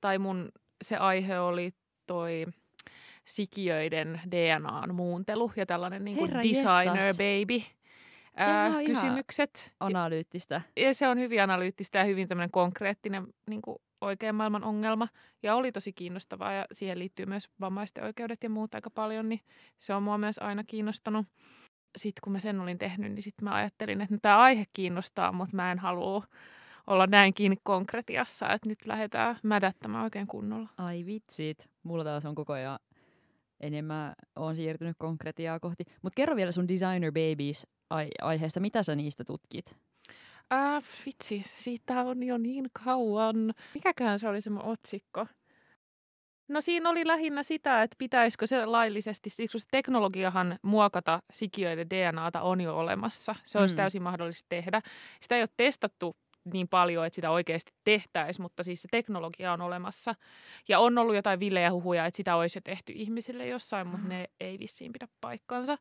tai 0.01 0.17
mun 0.17 0.51
se 0.81 0.97
aihe 0.97 1.39
oli 1.39 1.73
toi 2.07 2.45
sikiöiden 3.25 4.21
DNAn 4.31 4.95
muuntelu 4.95 5.51
ja 5.55 5.65
tällainen 5.65 6.05
niin 6.05 6.17
kuin 6.17 6.29
Herra 6.29 6.43
designer 6.43 6.95
jestas. 6.95 7.17
baby 7.17 7.63
ää, 8.35 8.67
on 8.67 8.85
kysymykset. 8.85 9.71
Analyyttistä. 9.79 10.61
Ja 10.77 10.93
se 10.93 11.07
on 11.07 11.19
hyvin 11.19 11.41
analyyttistä 11.41 11.99
ja 11.99 12.05
hyvin 12.05 12.27
tämmöinen 12.27 12.51
konkreettinen 12.51 13.27
niin 13.49 13.61
kuin 13.61 13.77
oikean 14.01 14.35
maailman 14.35 14.63
ongelma. 14.63 15.07
Ja 15.43 15.55
oli 15.55 15.71
tosi 15.71 15.93
kiinnostavaa 15.93 16.53
ja 16.53 16.65
siihen 16.71 16.99
liittyy 16.99 17.25
myös 17.25 17.49
vammaisten 17.59 18.03
oikeudet 18.03 18.43
ja 18.43 18.49
muut 18.49 18.75
aika 18.75 18.89
paljon, 18.89 19.29
niin 19.29 19.41
se 19.79 19.93
on 19.93 20.03
mua 20.03 20.17
myös 20.17 20.37
aina 20.37 20.63
kiinnostanut. 20.63 21.25
Sitten 21.95 22.21
kun 22.23 22.33
mä 22.33 22.39
sen 22.39 22.59
olin 22.59 22.77
tehnyt, 22.77 23.11
niin 23.11 23.23
sitten 23.23 23.43
mä 23.43 23.55
ajattelin, 23.55 24.01
että 24.01 24.17
tämä 24.21 24.37
aihe 24.37 24.65
kiinnostaa, 24.73 25.31
mutta 25.31 25.55
mä 25.55 25.71
en 25.71 25.79
halua 25.79 26.23
olla 26.87 27.07
näin 27.07 27.33
kiinni 27.33 27.57
konkretiassa, 27.63 28.49
että 28.49 28.69
nyt 28.69 28.85
lähdetään 28.85 29.39
mädättämään 29.43 30.03
oikein 30.03 30.27
kunnolla. 30.27 30.69
Ai 30.77 31.05
vitsit. 31.05 31.69
Mulla 31.83 32.03
taas 32.03 32.25
on 32.25 32.35
koko 32.35 32.53
ajan 32.53 32.79
enemmän 33.59 34.13
on 34.35 34.55
siirtynyt 34.55 34.95
konkretiaa 34.99 35.59
kohti. 35.59 35.83
Mutta 36.01 36.15
kerro 36.15 36.35
vielä 36.35 36.51
sun 36.51 36.67
Designer 36.67 37.11
Babies 37.11 37.67
ai- 37.89 38.09
aiheesta. 38.21 38.59
Mitä 38.59 38.83
sä 38.83 38.95
niistä 38.95 39.23
tutkit? 39.23 39.75
Äh, 40.53 40.83
vitsi, 41.05 41.43
siitä 41.57 42.01
on 42.01 42.23
jo 42.23 42.37
niin 42.37 42.65
kauan. 42.83 43.53
Mikäköhän 43.73 44.19
se 44.19 44.27
oli 44.27 44.41
se 44.41 44.49
mun 44.49 44.63
otsikko? 44.65 45.27
No 46.47 46.61
siinä 46.61 46.89
oli 46.89 47.07
lähinnä 47.07 47.43
sitä, 47.43 47.83
että 47.83 47.95
pitäisikö 47.99 48.47
se 48.47 48.65
laillisesti, 48.65 49.29
siksi 49.29 49.59
se 49.59 49.67
teknologiahan 49.71 50.59
muokata 50.61 51.19
sikiöiden 51.33 51.89
DNAta 51.89 52.41
on 52.41 52.61
jo 52.61 52.77
olemassa. 52.77 53.35
Se 53.45 53.59
olisi 53.59 53.75
Mm. 53.75 53.77
täysin 53.77 54.01
mahdollista 54.03 54.45
tehdä. 54.49 54.81
Sitä 55.21 55.35
ei 55.35 55.41
ole 55.41 55.49
testattu 55.57 56.15
niin 56.53 56.67
paljon, 56.67 57.05
että 57.05 57.15
sitä 57.15 57.31
oikeasti 57.31 57.73
tehtäisiin, 57.83 58.41
mutta 58.41 58.63
siis 58.63 58.81
se 58.81 58.87
teknologia 58.91 59.53
on 59.53 59.61
olemassa. 59.61 60.15
Ja 60.67 60.79
on 60.79 60.97
ollut 60.97 61.15
jotain 61.15 61.39
villejä 61.39 61.71
huhuja, 61.71 62.05
että 62.05 62.17
sitä 62.17 62.35
olisi 62.35 62.57
jo 62.57 62.61
tehty 62.61 62.93
ihmisille 62.95 63.47
jossain, 63.47 63.87
mutta 63.87 64.07
ne 64.07 64.29
ei 64.39 64.59
vissiin 64.59 64.93
pidä 64.93 65.07
paikkansa. 65.21 65.77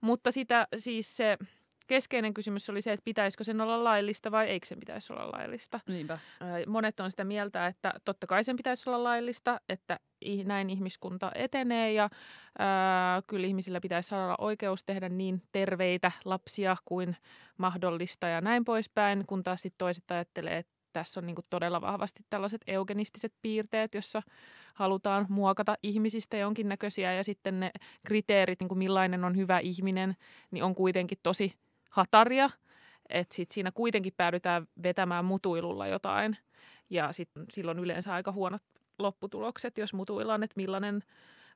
Mutta 0.00 0.32
sitä 0.32 0.66
siis 0.78 1.16
se 1.16 1.38
keskeinen 1.84 2.34
kysymys 2.34 2.70
oli 2.70 2.82
se, 2.82 2.92
että 2.92 3.04
pitäisikö 3.04 3.44
sen 3.44 3.60
olla 3.60 3.84
laillista 3.84 4.30
vai 4.30 4.48
eikö 4.48 4.66
sen 4.66 4.80
pitäisi 4.80 5.12
olla 5.12 5.30
laillista. 5.30 5.80
Niinpä. 5.86 6.18
Monet 6.66 7.00
on 7.00 7.10
sitä 7.10 7.24
mieltä, 7.24 7.66
että 7.66 7.92
totta 8.04 8.26
kai 8.26 8.44
sen 8.44 8.56
pitäisi 8.56 8.90
olla 8.90 9.04
laillista, 9.04 9.60
että 9.68 9.98
näin 10.44 10.70
ihmiskunta 10.70 11.32
etenee 11.34 11.92
ja 11.92 12.10
ää, 12.58 13.22
kyllä 13.26 13.46
ihmisillä 13.46 13.80
pitäisi 13.80 14.08
saada 14.08 14.34
oikeus 14.38 14.84
tehdä 14.84 15.08
niin 15.08 15.42
terveitä 15.52 16.12
lapsia 16.24 16.76
kuin 16.84 17.16
mahdollista 17.58 18.26
ja 18.26 18.40
näin 18.40 18.64
poispäin, 18.64 19.24
kun 19.26 19.42
taas 19.42 19.62
sit 19.62 19.74
toiset 19.78 20.10
ajattelee, 20.10 20.58
että 20.58 20.72
tässä 20.92 21.20
on 21.20 21.26
niinku 21.26 21.42
todella 21.50 21.80
vahvasti 21.80 22.22
tällaiset 22.30 22.60
eugenistiset 22.66 23.32
piirteet, 23.42 23.94
jossa 23.94 24.22
halutaan 24.74 25.26
muokata 25.28 25.76
ihmisistä 25.82 26.36
jonkinnäköisiä 26.36 27.12
ja 27.12 27.24
sitten 27.24 27.60
ne 27.60 27.70
kriteerit, 28.06 28.60
niin 28.60 28.68
kuin 28.68 28.78
millainen 28.78 29.24
on 29.24 29.36
hyvä 29.36 29.58
ihminen, 29.58 30.16
niin 30.50 30.64
on 30.64 30.74
kuitenkin 30.74 31.18
tosi 31.22 31.52
hataria. 31.92 32.50
Että 33.08 33.34
sit 33.34 33.50
siinä 33.50 33.72
kuitenkin 33.72 34.12
päädytään 34.16 34.66
vetämään 34.82 35.24
mutuilulla 35.24 35.86
jotain 35.86 36.36
ja 36.90 37.12
sit 37.12 37.30
silloin 37.50 37.78
yleensä 37.78 38.14
aika 38.14 38.32
huonot 38.32 38.62
lopputulokset, 38.98 39.78
jos 39.78 39.94
mutuillaan, 39.94 40.42
että 40.42 40.56
millainen 40.56 41.02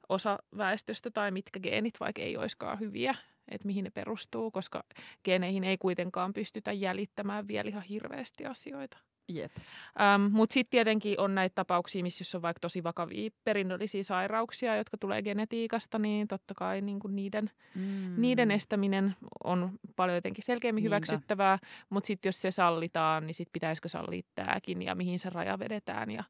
osa 0.08 0.38
väestöstä 0.56 1.10
tai 1.10 1.30
mitkä 1.30 1.60
geenit 1.60 2.00
vaikka 2.00 2.22
ei 2.22 2.36
olisikaan 2.36 2.80
hyviä, 2.80 3.14
että 3.48 3.66
mihin 3.66 3.84
ne 3.84 3.90
perustuu, 3.90 4.50
koska 4.50 4.84
geeneihin 5.24 5.64
ei 5.64 5.78
kuitenkaan 5.78 6.32
pystytä 6.32 6.72
jäljittämään 6.72 7.48
vielä 7.48 7.68
ihan 7.68 7.82
hirveästi 7.82 8.46
asioita. 8.46 8.98
Jep. 9.28 9.52
Ähm, 10.00 10.32
Mutta 10.32 10.54
sitten 10.54 10.70
tietenkin 10.70 11.20
on 11.20 11.34
näitä 11.34 11.54
tapauksia, 11.54 12.02
missä 12.02 12.22
jos 12.22 12.34
on 12.34 12.42
vaikka 12.42 12.60
tosi 12.60 12.82
vakavia 12.84 13.30
perinnöllisiä 13.44 14.02
sairauksia, 14.02 14.76
jotka 14.76 14.96
tulee 14.98 15.22
genetiikasta, 15.22 15.98
niin 15.98 16.28
totta 16.28 16.54
kai 16.54 16.80
niin 16.80 16.98
kuin 17.00 17.16
niiden, 17.16 17.50
Mm. 17.74 18.14
niiden 18.20 18.50
estäminen 18.50 19.16
on 19.44 19.72
paljon 19.96 20.14
jotenkin 20.16 20.44
selkeämmin 20.44 20.82
Niinpä. 20.82 20.96
hyväksyttävää. 20.96 21.58
Mutta 21.90 22.06
sitten 22.06 22.28
jos 22.28 22.42
se 22.42 22.50
sallitaan, 22.50 23.26
niin 23.26 23.34
sitten 23.34 23.52
pitäisikö 23.52 23.88
sallia 23.88 24.22
tämäkin 24.34 24.82
ja 24.82 24.94
mihin 24.94 25.18
se 25.18 25.30
raja 25.30 25.58
vedetään 25.58 26.10
ja 26.10 26.24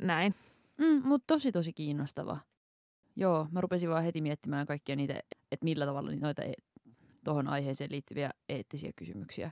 näin. 0.00 0.34
Mm, 0.78 1.02
Mutta 1.08 1.24
tosi 1.34 1.52
tosi 1.52 1.72
kiinnostava. 1.72 2.38
Joo, 3.16 3.48
mä 3.52 3.60
rupesin 3.60 3.90
vaan 3.90 4.04
heti 4.04 4.20
miettimään 4.20 4.66
kaikkia 4.66 4.96
niitä, 4.96 5.14
että 5.52 5.64
millä 5.64 5.86
tavalla 5.86 6.10
noita 6.20 6.42
e- 6.42 6.52
tuohon 7.24 7.48
aiheeseen 7.48 7.90
liittyviä 7.92 8.30
eettisiä 8.48 8.90
kysymyksiä 8.96 9.50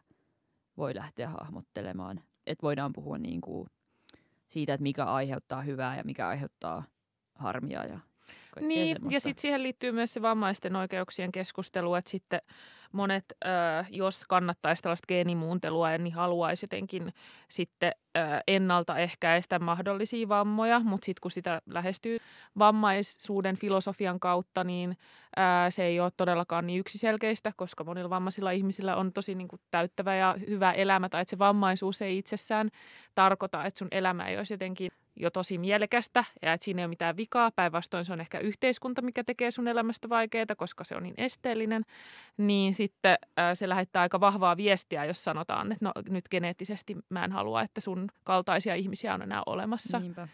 voi 0.76 0.94
lähteä 0.94 1.28
hahmottelemaan. 1.28 2.20
Että 2.46 2.62
voidaan 2.62 2.92
puhua 2.92 3.18
niin 3.18 3.40
kuin 3.40 3.68
siitä, 4.46 4.74
että 4.74 4.82
mikä 4.82 5.04
aiheuttaa 5.04 5.62
hyvää 5.62 5.96
ja 5.96 6.04
mikä 6.04 6.28
aiheuttaa 6.28 6.84
harmia. 7.34 7.84
Ja 7.84 7.98
Niin, 8.60 8.96
semmoista. 8.96 9.16
ja 9.16 9.20
sitten 9.20 9.42
siihen 9.42 9.62
liittyy 9.62 9.92
myös 9.92 10.12
se 10.12 10.22
vammaisten 10.22 10.76
oikeuksien 10.76 11.32
keskustelu, 11.32 11.94
että 11.94 12.10
sitten 12.10 12.40
monet, 12.94 13.24
äh, 13.46 13.86
jos 13.90 14.20
kannattaisi 14.28 14.82
tällaista 14.82 15.06
geenimuuntelua, 15.06 15.98
niin 15.98 16.14
haluaisi 16.14 16.64
jotenkin 16.64 17.12
sitten 17.48 17.92
äh, 18.16 18.40
ennaltaehkäistä 18.46 19.58
mahdollisia 19.58 20.28
vammoja, 20.28 20.80
mutta 20.80 21.04
sitten 21.04 21.20
kun 21.20 21.30
sitä 21.30 21.62
lähestyy 21.66 22.18
vammaisuuden 22.58 23.56
filosofian 23.56 24.20
kautta, 24.20 24.64
niin 24.64 24.96
äh, 25.38 25.44
se 25.68 25.84
ei 25.84 26.00
ole 26.00 26.12
todellakaan 26.16 26.66
niin 26.66 26.80
yksiselkeistä, 26.80 27.52
koska 27.56 27.84
monilla 27.84 28.10
vammaisilla 28.10 28.50
ihmisillä 28.50 28.96
on 28.96 29.12
tosi 29.12 29.34
niin 29.34 29.48
kuin, 29.48 29.60
täyttävä 29.70 30.16
ja 30.16 30.34
hyvä 30.48 30.72
elämä, 30.72 31.08
tai 31.08 31.22
että 31.22 31.30
se 31.30 31.38
vammaisuus 31.38 32.02
ei 32.02 32.18
itsessään 32.18 32.70
tarkoita, 33.14 33.64
että 33.64 33.78
sun 33.78 33.88
elämä 33.90 34.28
ei 34.28 34.38
olisi 34.38 34.54
jotenkin 34.54 34.90
jo 35.16 35.30
tosi 35.30 35.58
mielekästä 35.58 36.24
ja 36.42 36.52
että 36.52 36.64
siinä 36.64 36.82
ei 36.82 36.84
ole 36.84 36.88
mitään 36.88 37.16
vikaa. 37.16 37.50
Päinvastoin 37.50 38.04
se 38.04 38.12
on 38.12 38.20
ehkä 38.20 38.38
yhteiskunta, 38.44 39.02
mikä 39.02 39.24
tekee 39.24 39.50
sun 39.50 39.68
elämästä 39.68 40.08
vaikeaa, 40.08 40.46
koska 40.56 40.84
se 40.84 40.96
on 40.96 41.02
niin 41.02 41.14
esteellinen. 41.16 41.82
Niin 42.36 42.74
sitten 42.74 43.16
ää, 43.36 43.54
se 43.54 43.68
lähettää 43.68 44.02
aika 44.02 44.20
vahvaa 44.20 44.56
viestiä, 44.56 45.04
jos 45.04 45.24
sanotaan, 45.24 45.72
että 45.72 45.84
no 45.84 45.92
nyt 46.08 46.24
geneettisesti 46.30 46.96
mä 47.08 47.24
en 47.24 47.32
halua, 47.32 47.62
että 47.62 47.80
sun 47.80 48.08
kaltaisia 48.24 48.74
ihmisiä 48.74 49.14
on 49.14 49.22
enää 49.22 49.42
olemassa. 49.46 49.98
Niin. 49.98 50.02
Niinpä, 50.04 50.28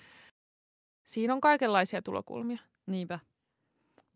Siinä 1.04 1.34
on 1.34 1.40
kaikenlaisia 1.40 2.02
tulokulmia. 2.02 2.58
niinpä. 2.86 3.18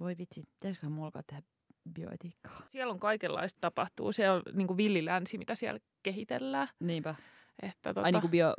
Voi 0.00 0.14
vitsi, 0.18 0.42
pitäisiköhän 0.52 0.92
mulla 0.92 1.10
tehdä 1.26 1.42
bioetiikkaa? 1.94 2.60
Siellä 2.72 2.92
on 2.92 3.00
kaikenlaista 3.00 3.58
tapahtuu. 3.60 4.12
Se 4.12 4.30
on 4.30 4.42
niin 4.52 4.66
kuin 4.66 4.76
villilänsi, 4.76 5.38
mitä 5.38 5.54
siellä 5.54 5.80
kehitellään. 6.02 6.68
Niinpä. 6.80 7.14
Että, 7.62 7.94
tota, 7.94 8.00
Ai 8.00 8.12
niinku 8.12 8.28
bio, 8.28 8.54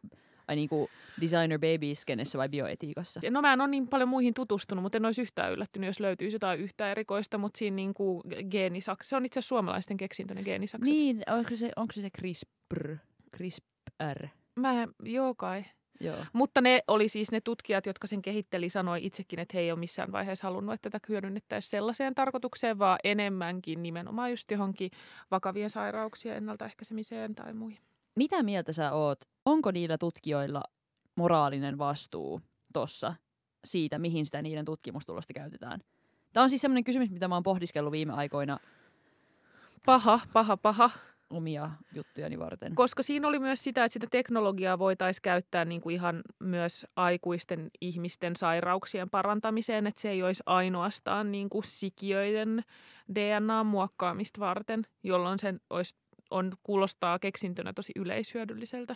ai 0.48 0.56
niinku 0.56 0.90
designer 1.22 1.60
baby 1.60 1.96
skenessä 1.96 2.38
vai 2.38 2.50
bioetiikassa? 2.50 3.20
No 3.30 3.42
mä 3.42 3.54
en 3.54 3.62
ole 3.62 3.70
niin 3.70 3.88
paljon 3.88 4.10
muihin 4.10 4.34
tutustunut, 4.34 4.84
mutta 4.84 4.98
en 4.98 5.06
olisi 5.06 5.22
yhtään 5.22 5.52
yllättynyt, 5.52 5.88
jos 5.88 6.00
löytyisi 6.00 6.36
jotain 6.36 6.60
yhtä 6.60 6.92
erikoista, 6.92 7.38
mutta 7.38 7.58
siinä 7.58 7.76
niin 7.76 7.94
kuin 7.94 8.22
geenisaks, 8.52 9.10
se 9.10 9.16
on 9.16 9.26
itse 9.26 9.40
asiassa 9.40 9.50
suomalaisten 9.50 9.98
keksintö 9.98 10.34
ne 10.34 10.44
geenisakset. 10.44 10.94
Niin, 10.94 11.24
onko 11.28 11.56
se, 11.56 11.72
onko 11.76 11.92
se 11.94 12.02
se 12.02 12.10
CRISPR? 12.10 12.96
CRISPR. 13.38 14.28
Mä, 14.56 14.88
joo 15.04 15.36
kai. 15.36 15.66
Joo. 16.00 16.26
Mutta 16.34 16.62
ne 16.62 16.84
oli 16.88 17.10
siis 17.10 17.32
ne 17.32 17.42
tutkijat, 17.42 17.86
jotka 17.86 18.08
sen 18.08 18.22
kehitteli, 18.22 18.70
sanoi 18.70 19.06
itsekin, 19.06 19.40
että 19.40 19.52
he 19.58 19.60
ei 19.60 19.72
ole 19.72 19.80
missään 19.80 20.12
vaiheessa 20.12 20.48
halunnut, 20.48 20.74
että 20.74 20.90
tätä 20.90 21.06
hyödynnettäisiin 21.10 21.70
sellaiseen 21.70 22.16
tarkoitukseen, 22.16 22.80
vaan 22.80 23.00
enemmänkin 23.04 23.84
nimenomaan 23.84 24.30
just 24.30 24.52
johonkin 24.52 24.92
vakavien 25.32 25.70
sairauksien 25.70 26.38
ennaltaehkäisemiseen 26.38 27.36
tai 27.36 27.54
muihin. 27.54 27.80
Mitä 28.16 28.44
mieltä 28.44 28.74
sä 28.74 28.92
oot? 28.92 29.20
Onko 29.46 29.72
niillä 29.72 29.98
tutkijoilla 29.98 30.64
moraalinen 31.16 31.78
vastuu 31.78 32.42
tossa 32.74 33.16
siitä, 33.66 34.00
mihin 34.00 34.26
sitä 34.26 34.42
niiden 34.42 34.66
tutkimustulosta 34.66 35.34
käytetään? 35.34 35.80
Tämä 36.34 36.44
on 36.44 36.50
siis 36.50 36.62
sellainen 36.62 36.84
kysymys, 36.84 37.12
mitä 37.12 37.28
mä 37.28 37.36
oon 37.36 37.44
pohdiskellut 37.44 37.92
viime 37.92 38.14
aikoina 38.14 38.60
Paha, 39.86 40.20
paha, 40.34 40.58
paha. 40.58 40.90
omia 41.30 41.72
juttujani 41.94 42.40
varten. 42.40 42.76
Koska 42.76 43.04
siinä 43.04 43.28
oli 43.28 43.40
myös 43.40 43.64
sitä, 43.64 43.86
että 43.86 43.94
sitä 43.94 44.08
teknologiaa 44.12 44.80
voitaisiin 44.80 45.22
käyttää 45.22 45.66
niin 45.66 45.82
kuin 45.82 45.96
ihan 45.96 46.22
myös 46.40 46.86
aikuisten 46.96 47.70
ihmisten 47.82 48.36
sairauksien 48.36 49.10
parantamiseen, 49.10 49.88
että 49.88 50.02
se 50.02 50.10
ei 50.10 50.24
olisi 50.24 50.44
ainoastaan 50.46 51.32
niin 51.32 51.50
kuin 51.50 51.64
sikiöiden 51.64 52.64
DNA-muokkaamista 53.16 54.40
varten, 54.40 54.84
jolloin 55.04 55.40
sen 55.40 55.60
olisi, 55.70 55.96
on, 56.30 56.54
kuulostaa 56.64 57.20
keksintönä 57.20 57.74
tosi 57.74 57.92
yleishyödylliseltä, 57.96 58.96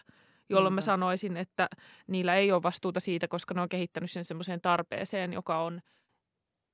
jolloin 0.49 0.73
mä 0.73 0.81
sanoisin, 0.81 1.37
että 1.37 1.69
niillä 2.07 2.35
ei 2.35 2.51
ole 2.51 2.63
vastuuta 2.63 2.99
siitä, 2.99 3.27
koska 3.27 3.53
ne 3.53 3.61
on 3.61 3.69
kehittänyt 3.69 4.11
sen 4.11 4.23
semmoiseen 4.23 4.61
tarpeeseen, 4.61 5.33
joka 5.33 5.61
on 5.61 5.81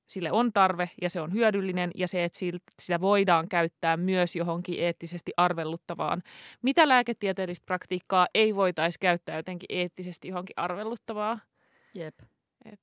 sille 0.06 0.32
on 0.32 0.52
tarve 0.52 0.90
ja 1.02 1.10
se 1.10 1.20
on 1.20 1.32
hyödyllinen 1.32 1.90
ja 1.94 2.08
se, 2.08 2.24
että 2.24 2.38
sitä 2.82 3.00
voidaan 3.00 3.48
käyttää 3.48 3.96
myös 3.96 4.36
johonkin 4.36 4.80
eettisesti 4.80 5.32
arvelluttavaan. 5.36 6.22
Mitä 6.62 6.88
lääketieteellistä 6.88 7.66
praktiikkaa 7.66 8.26
ei 8.34 8.56
voitaisi 8.56 8.98
käyttää 8.98 9.36
jotenkin 9.36 9.66
eettisesti 9.68 10.28
johonkin 10.28 10.54
arvelluttavaa? 10.56 11.38
Jep. 11.94 12.14
Et, 12.64 12.80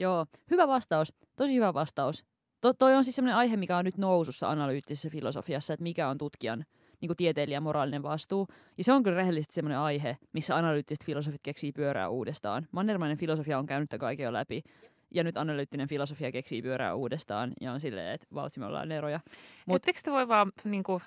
Joo, 0.00 0.26
hyvä 0.50 0.68
vastaus. 0.68 1.12
Tosi 1.36 1.54
hyvä 1.54 1.74
vastaus. 1.74 2.24
To, 2.64 2.74
toi 2.74 2.94
on 2.94 3.04
siis 3.04 3.16
sellainen 3.16 3.36
aihe, 3.36 3.56
mikä 3.56 3.76
on 3.76 3.84
nyt 3.84 3.98
nousussa 3.98 4.50
analyyttisessä 4.50 5.10
filosofiassa, 5.10 5.72
että 5.74 5.82
mikä 5.82 6.08
on 6.08 6.18
tutkijan 6.18 6.64
niin 7.00 7.08
kuin 7.08 7.16
tieteilijän 7.16 7.62
moraalinen 7.62 8.02
vastuu. 8.02 8.48
Ja 8.78 8.84
se 8.84 8.92
on 8.92 9.02
kyllä 9.02 9.16
rehellisesti 9.16 9.54
sellainen 9.54 9.78
aihe, 9.78 10.16
missä 10.32 10.56
analyyttiset 10.56 11.04
filosofit 11.04 11.40
keksii 11.42 11.72
pyörää 11.72 12.08
uudestaan. 12.08 12.68
Mannermainen 12.72 13.18
filosofia 13.18 13.58
on 13.58 13.66
käynyt 13.66 13.90
kaiken 13.98 14.24
jo 14.24 14.32
läpi. 14.32 14.62
Ja 15.10 15.24
nyt 15.24 15.36
analyyttinen 15.36 15.88
filosofia 15.88 16.32
keksii 16.32 16.62
pyörää 16.62 16.94
uudestaan 16.94 17.52
ja 17.60 17.72
on 17.72 17.80
silleen, 17.80 18.14
että 18.14 18.26
valtsi 18.34 18.60
me 18.60 18.66
ollaan 18.66 18.92
eroja. 18.92 19.20
Mut, 19.24 19.66
Mut- 19.66 19.76
Ettekö 19.76 20.00
te 20.02 20.10
voi 20.10 20.28
vaan 20.28 20.52
niin 20.64 20.82
kuin, 20.82 21.02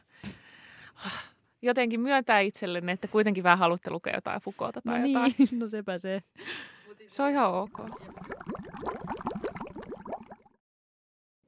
jotenkin 1.62 2.00
myöntää 2.00 2.39
itsellenne, 2.39 2.91
että 2.91 3.08
kuitenkin 3.08 3.43
vähän 3.43 3.60
haluatte 3.60 3.89
lukea 3.89 4.15
jotain 4.15 4.41
Foucaulta 4.41 4.82
tai 4.82 5.00
no 5.00 5.08
jotain? 5.08 5.36
niin, 5.38 5.50
no 5.60 5.67
sepä 5.67 6.00
se. 6.00 6.22
Se 7.08 7.24
on 7.24 7.30
ihan 7.30 7.54
ok. 7.54 7.80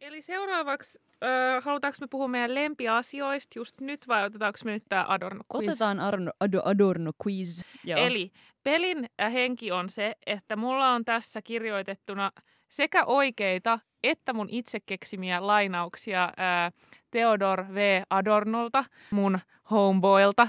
Eli 0.09 0.21
seuraavaksi, 0.21 0.99
ö, 1.23 1.61
halutaanko 1.61 1.97
me 2.01 2.07
puhua 2.07 2.27
meidän 2.27 2.55
lempiasioista 2.55 3.59
just 3.59 3.81
nyt 3.81 4.07
vai 4.07 4.25
otetaanko 4.25 4.59
me 4.65 4.71
nyt 4.71 4.83
tämä 4.89 5.05
Adorno 5.07 5.43
quiz? 5.55 5.69
Otetaan 5.69 5.99
Arno, 5.99 6.31
Ado, 6.39 6.61
Adorno 6.65 7.11
quiz. 7.25 7.61
Joo. 7.83 7.99
Eli 7.99 8.31
pelin 8.63 9.09
henki 9.33 9.71
on 9.71 9.89
se, 9.89 10.15
että 10.25 10.55
mulla 10.55 10.89
on 10.89 11.05
tässä 11.05 11.41
kirjoitettuna 11.41 12.31
sekä 12.69 13.05
oikeita 13.05 13.79
että 14.03 14.33
mun 14.33 14.47
itse 14.49 14.79
keksimiä 14.79 15.47
lainauksia 15.47 16.33
ää, 16.37 16.71
Theodor 17.11 17.65
V. 17.73 18.01
Adornolta, 18.09 18.85
mun 19.11 19.39
homeboilta. 19.71 20.47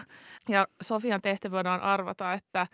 Ja 0.48 0.66
Sofian 0.82 1.22
tehtävänä 1.22 1.74
on 1.74 1.80
arvata, 1.80 2.32
että 2.32 2.66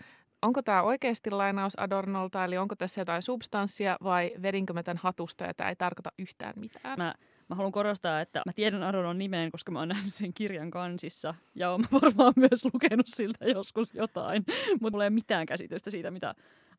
onko 0.42 0.62
tämä 0.62 0.82
oikeasti 0.82 1.30
lainaus 1.30 1.78
Adornolta, 1.78 2.44
eli 2.44 2.58
onko 2.58 2.76
tässä 2.76 3.00
jotain 3.00 3.22
substanssia 3.22 3.96
vai 4.02 4.32
vedinkö 4.42 4.72
mä 4.72 4.82
tämän 4.82 5.00
hatusta 5.02 5.44
ja 5.44 5.54
tämä 5.54 5.70
ei 5.70 5.76
tarkoita 5.76 6.12
yhtään 6.18 6.54
mitään? 6.56 6.98
Mä 6.98 7.14
Mä 7.48 7.56
haluan 7.56 7.72
korostaa, 7.72 8.20
että 8.20 8.42
mä 8.46 8.52
tiedän 8.52 8.82
Adornon 8.82 9.18
nimeen, 9.18 9.50
koska 9.50 9.72
mä 9.72 9.78
oon 9.78 9.88
nähnyt 9.94 10.14
sen 10.14 10.34
kirjan 10.34 10.70
kansissa. 10.70 11.34
Ja 11.54 11.70
oon 11.70 11.84
varmaan 12.02 12.32
myös 12.36 12.64
lukenut 12.72 13.06
siltä 13.06 13.44
joskus 13.44 13.94
jotain. 13.94 14.44
Mutta 14.80 14.90
mulla 14.90 15.04
ei 15.04 15.08
ole 15.08 15.14
mitään 15.14 15.46
käsitystä 15.46 15.90
siitä, 15.90 16.10
mitä 16.10 16.34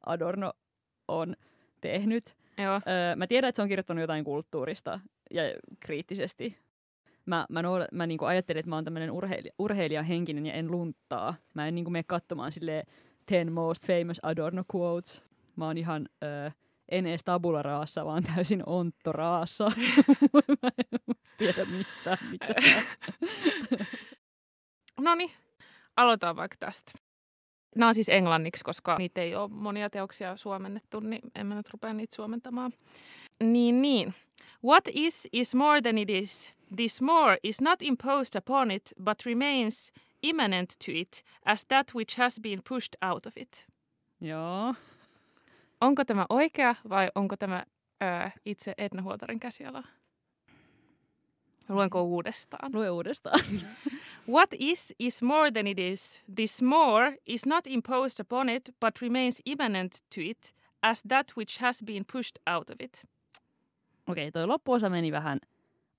Adorno 0.05 0.53
on 1.07 1.35
tehnyt. 1.81 2.35
Joo. 2.57 2.73
Öö, 2.87 3.15
mä 3.15 3.27
tiedän, 3.27 3.49
että 3.49 3.55
se 3.55 3.61
on 3.61 3.67
kirjoittanut 3.67 4.01
jotain 4.01 4.23
kulttuurista 4.23 4.99
ja 5.31 5.41
kriittisesti. 5.79 6.57
Mä, 7.25 7.45
mä, 7.49 7.61
noud- 7.61 7.87
mä 7.91 8.07
niinku 8.07 8.25
ajattelin, 8.25 8.59
että 8.59 8.69
mä 8.69 8.75
oon 8.75 8.83
tämmöinen 8.83 9.11
urheilija, 9.11 9.53
urheilijahenkinen 9.59 10.45
ja 10.45 10.53
en 10.53 10.71
luntaa. 10.71 11.35
Mä 11.53 11.67
en 11.67 11.75
niinku 11.75 11.91
mene 11.91 12.03
katsomaan 12.03 12.51
silleen 12.51 12.87
10 13.27 13.53
most 13.53 13.87
famous 13.87 14.19
Adorno 14.23 14.63
quotes. 14.75 15.21
Mä 15.55 15.65
oon 15.65 15.77
ihan 15.77 16.09
öö, 16.23 16.49
en 16.89 17.05
ees 17.05 17.23
tabula 17.23 17.61
raassa, 17.61 18.05
vaan 18.05 18.23
täysin 18.23 18.63
ontto 18.65 19.11
raassa. 19.11 19.71
Mä 20.63 20.69
en 20.77 21.15
tiedä 21.37 21.65
mistään 21.65 22.17
mitään. 22.31 22.83
no 25.05 25.15
niin, 25.15 25.31
aloitetaan 25.97 26.35
vaikka 26.35 26.57
tästä. 26.59 26.91
Nämä 27.75 27.87
on 27.87 27.93
siis 27.93 28.09
englanniksi, 28.09 28.63
koska 28.63 28.97
niitä 28.97 29.21
ei 29.21 29.35
ole 29.35 29.49
monia 29.49 29.89
teoksia 29.89 30.37
suomennettu, 30.37 30.99
niin 30.99 31.21
en 31.35 31.47
mä 31.47 31.55
nyt 31.55 31.69
rupea 31.69 31.93
niitä 31.93 32.15
suomentamaan. 32.15 32.71
Niin, 33.43 33.81
niin. 33.81 34.13
What 34.63 34.83
is 34.93 35.27
is 35.31 35.55
more 35.55 35.81
than 35.81 35.97
it 35.97 36.09
is. 36.09 36.51
This 36.75 37.01
more 37.01 37.37
is 37.43 37.61
not 37.61 37.81
imposed 37.81 38.37
upon 38.37 38.71
it, 38.71 38.93
but 39.03 39.25
remains 39.25 39.91
immanent 40.23 40.69
to 40.85 40.91
it, 40.91 41.23
as 41.45 41.65
that 41.65 41.91
which 41.95 42.17
has 42.17 42.39
been 42.39 42.61
pushed 42.69 42.95
out 43.01 43.25
of 43.25 43.37
it. 43.37 43.65
Joo. 44.21 44.75
Onko 45.81 46.05
tämä 46.05 46.25
oikea 46.29 46.75
vai 46.89 47.09
onko 47.15 47.37
tämä 47.37 47.63
ää, 48.01 48.31
itse 48.45 48.73
Edna 48.77 49.01
Huotarin 49.01 49.39
käsiala? 49.39 49.83
Luenko 51.69 52.03
uudestaan? 52.03 52.71
Lue 52.73 52.89
uudestaan. 52.89 53.39
What 54.29 54.49
is 54.59 54.93
is 54.99 55.21
more 55.21 55.51
than 55.51 55.67
it 55.67 55.79
is. 55.79 56.21
This 56.35 56.61
more 56.61 57.17
is 57.25 57.45
not 57.45 57.67
imposed 57.67 58.19
upon 58.19 58.49
it, 58.49 58.75
but 58.79 59.01
remains 59.01 59.41
immanent 59.45 60.03
to 60.15 60.21
it, 60.21 60.53
as 60.81 61.01
that 61.09 61.31
which 61.37 61.61
has 61.61 61.83
been 61.83 62.05
pushed 62.11 62.39
out 62.45 62.69
of 62.69 62.75
it. 62.79 63.05
Okei, 64.07 64.31
toi 64.31 64.47
loppuosa 64.47 64.89
meni 64.89 65.11
vähän 65.11 65.39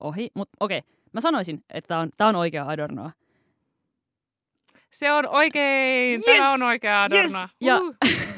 ohi, 0.01 0.31
mutta 0.35 0.57
okei. 0.61 0.83
Mä 1.13 1.21
sanoisin, 1.21 1.65
että 1.71 1.89
tää 1.89 1.99
on, 1.99 2.11
tää 2.17 2.29
on 2.29 2.37
oikea 2.37 2.69
Adornoa. 2.69 3.11
Se 4.93 5.13
on 5.13 5.29
oikein! 5.29 6.23
Tämä 6.23 6.37
Yes! 6.37 6.47
on 6.55 6.63
oikea 6.63 7.03
Adorno. 7.03 7.39
Yes! 7.39 7.51
Ja- 7.61 7.79
Uh. 7.81 7.95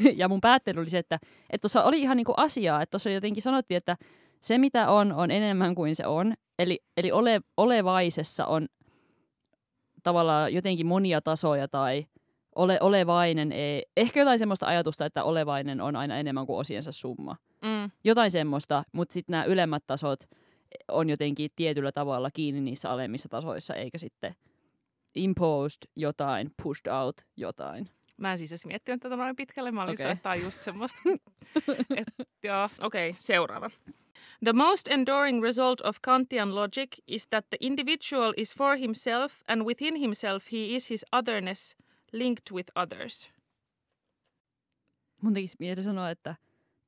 ja 0.17 0.29
mun 0.29 0.41
päättely 0.41 0.81
oli 0.81 0.91
se, 0.91 0.99
että 0.99 1.19
tuossa 1.61 1.85
oli 1.85 2.01
ihan 2.01 2.17
niinku 2.17 2.35
asiaa, 2.37 2.83
että 2.83 2.91
tuossa 2.91 3.11
jotenkin 3.11 3.43
sanottiin, 3.43 3.77
että 3.77 3.97
se 4.41 4.59
mitä 4.59 4.89
on, 4.91 5.13
on 5.13 5.31
enemmän 5.31 5.75
kuin 5.75 5.97
se 5.97 6.07
on. 6.07 6.35
Eli, 6.59 6.79
eli 6.97 7.13
ole, 7.13 7.41
olevaisessa 7.57 8.47
on 8.47 8.69
tavallaan 10.03 10.55
jotenkin 10.55 10.87
monia 10.87 11.21
tasoja 11.21 11.69
tai 11.69 12.07
ole, 12.55 12.79
olevainen 12.81 13.53
ei. 13.53 13.87
Ehkä 13.97 14.21
jotain 14.21 14.39
semmoista 14.39 14.67
ajatusta, 14.67 15.07
että 15.07 15.25
olevainen 15.25 15.81
on 15.81 15.97
aina 15.97 16.19
enemmän 16.19 16.47
kuin 16.47 16.59
osiensa 16.59 16.93
summa. 16.93 17.37
Mm. 17.65 17.91
Jotain 18.05 18.31
semmoista, 18.31 18.85
mutta 18.93 19.13
sitten 19.13 19.33
nämä 19.33 19.45
ylemmät 19.45 19.83
tasot 19.87 20.21
on 20.89 21.11
jotenkin 21.11 21.51
tietyllä 21.57 21.93
tavalla 21.93 22.31
kiinni 22.31 22.61
niissä 22.61 22.91
alemmissa 22.91 23.29
tasoissa, 23.29 23.75
eikä 23.75 23.99
sitten 23.99 24.35
imposed 25.14 25.90
jotain, 25.96 26.51
pushed 26.62 26.92
out 26.92 27.16
jotain. 27.37 27.90
Mä 28.16 28.33
en 28.33 28.38
siis 28.38 28.53
edes 28.53 28.66
miettinyt 28.66 29.01
tätä 29.01 29.16
noin 29.16 29.37
pitkälle. 29.37 29.70
Mä 29.70 29.83
olin 29.83 29.94
okay. 29.94 30.33
on 30.33 30.42
just 30.42 30.62
semmoista. 30.62 30.99
Et, 31.99 32.29
joo, 32.42 32.68
okei, 32.81 33.11
okay, 33.11 33.18
seuraava. 33.18 33.70
The 34.44 34.53
most 34.53 34.88
enduring 34.88 35.42
result 35.42 35.81
of 35.81 35.96
Kantian 36.03 36.55
logic 36.55 36.88
is 37.07 37.27
that 37.27 37.44
the 37.51 37.57
individual 37.61 38.33
is 38.37 38.55
for 38.57 38.77
himself 38.77 39.33
and 39.49 39.62
within 39.62 39.96
himself 39.96 40.53
he 40.53 40.59
is 40.59 40.90
his 40.90 41.07
otherness 41.12 41.77
linked 42.12 42.53
with 42.53 42.70
others. 42.77 43.31
Mun 45.23 45.35
tekisi 45.35 45.57
mieli 45.59 45.83
sanoa, 45.83 46.11
että 46.11 46.35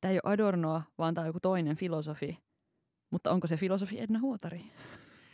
tämä 0.00 0.12
ei 0.12 0.20
ole 0.24 0.32
Adornoa, 0.32 0.82
vaan 0.98 1.14
tämä 1.14 1.22
on 1.22 1.28
joku 1.28 1.40
toinen 1.40 1.76
filosofi. 1.76 2.38
Mutta 3.10 3.30
onko 3.30 3.46
se 3.46 3.56
filosofi 3.56 4.00
Edna 4.00 4.20
Huotari? 4.20 4.60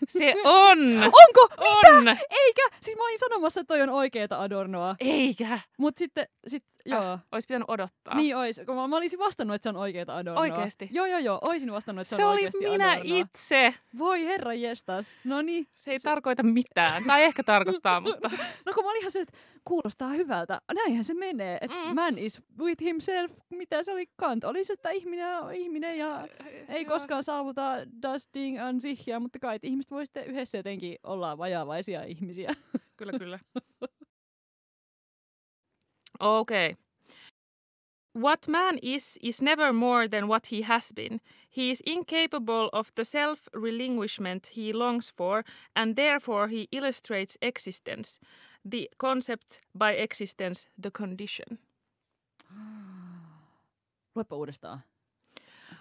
Se 0.09 0.35
on! 0.45 0.79
Onko? 1.03 1.49
on! 1.59 2.09
Eikä! 2.31 2.63
Siis 2.83 2.97
mä 2.97 3.05
olin 3.05 3.19
sanomassa, 3.19 3.61
että 3.61 3.75
toi 3.75 3.83
on 3.83 3.91
oikeeta 3.91 4.43
Adornoa. 4.43 4.97
Eikä! 5.01 5.61
Mutta 5.79 5.99
sitten, 5.99 6.27
sit, 6.47 6.65
joo. 6.91 7.13
Äh, 7.13 7.21
Olisi 7.33 7.47
pitänyt 7.49 7.69
odottaa. 7.71 8.15
Niin 8.15 8.37
ois, 8.37 8.61
kun 8.67 8.75
mä, 8.77 8.89
mä 8.89 8.97
olisin 8.97 9.19
vastannut, 9.19 9.55
että 9.55 9.63
se 9.63 9.69
on 9.69 9.77
oikeeta 9.77 10.17
Adornoa. 10.17 10.41
Oikeesti? 10.43 10.89
Joo, 10.93 11.07
joo, 11.07 11.19
joo. 11.19 11.39
Oisin 11.49 11.73
vastannut, 11.73 12.01
että 12.03 12.11
se, 12.11 12.17
se 12.17 12.25
on 12.25 12.31
oli 12.33 12.37
oikeasti 12.39 12.59
minä 12.71 12.91
Adornoa. 12.91 13.19
itse. 13.19 13.75
Voi 13.99 14.25
herra 14.25 14.55
jestas. 14.55 15.17
No 15.25 15.43
niin. 15.43 15.67
Se 15.75 15.91
ei 15.91 15.99
tarkoita 16.03 16.43
mitään. 16.43 17.05
Tai 17.05 17.23
ehkä 17.25 17.43
tarkoittaa, 17.43 18.01
mutta... 18.01 18.31
No 18.67 18.73
kun 18.75 18.85
mä 18.85 18.91
olin 18.91 19.01
ihan 19.01 19.13
se, 19.13 19.21
että 19.21 19.39
kuulostaa 19.65 20.09
hyvältä. 20.09 20.61
Näinhän 20.75 21.05
se 21.05 21.15
menee. 21.15 21.59
Että 21.61 21.77
Mm. 21.77 21.89
mm. 21.89 21.95
man 21.95 22.19
is 22.19 22.43
with 22.59 22.83
himself. 22.85 23.33
Mitä 23.51 23.83
se 23.83 23.93
oli 23.93 24.07
Kant? 24.17 24.45
Oli 24.45 24.65
se, 24.65 24.73
että 24.73 24.91
ihminen 24.91 25.39
on 25.39 25.55
ihminen 25.55 25.99
ja 25.99 26.29
ei 26.69 26.83
Joo. 26.83 26.89
koskaan 26.89 27.25
saavuta 27.25 27.73
das 28.03 28.29
Ding 28.35 28.61
an 28.61 28.81
sichia, 28.81 29.21
mutta 29.21 29.39
kai 29.39 29.57
että 29.57 29.67
ihmiset 29.67 29.91
voi 29.91 30.07
sitten 30.07 30.27
yhdessä 30.27 30.59
jotenkin 30.59 30.99
olla 31.03 31.39
vajavaisia 31.39 32.05
ihmisiä. 32.05 32.55
Kyllä, 32.97 33.13
kyllä. 33.19 33.39
Okay. 36.21 36.77
What 38.13 38.49
man 38.49 38.79
is, 38.79 39.17
is 39.23 39.41
never 39.41 39.73
more 39.73 40.09
than 40.09 40.27
what 40.27 40.47
he 40.47 40.63
has 40.63 40.91
been. 40.93 41.21
He 41.49 41.71
is 41.71 41.81
incapable 41.87 42.69
of 42.73 42.91
the 42.97 43.05
self 43.05 43.49
relinquishment 43.55 44.49
he 44.49 44.73
longs 44.73 45.13
for, 45.17 45.45
and 45.77 45.95
therefore 45.95 46.49
he 46.49 46.69
illustrates 46.73 47.37
existence, 47.41 48.19
the 48.65 48.91
concept 48.99 49.61
by 49.75 49.93
existence, 49.93 50.67
the 50.77 50.91
condition. 50.91 51.59
Luepa 54.17 54.37
uudestaan. 54.37 54.83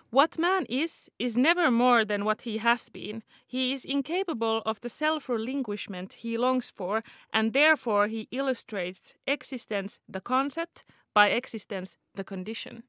What 0.10 0.39
man 0.39 0.65
is, 0.70 1.10
is 1.20 1.38
never 1.38 1.70
more 1.70 2.06
than 2.06 2.24
what 2.24 2.41
he 2.43 2.58
has 2.58 2.89
been. 2.89 3.24
He 3.46 3.74
is 3.74 3.86
incapable 3.86 4.62
of 4.65 4.80
the 4.82 4.89
self 4.89 5.30
relinquishment 5.30 6.13
he 6.13 6.38
longs 6.38 6.70
for, 6.70 7.04
and 7.34 7.54
therefore 7.54 8.08
he 8.08 8.28
illustrates 8.32 9.15
existence, 9.28 10.00
the 10.08 10.22
concept, 10.22 10.86
by 11.13 11.28
existence, 11.28 11.98
the 12.15 12.24
condition. 12.24 12.84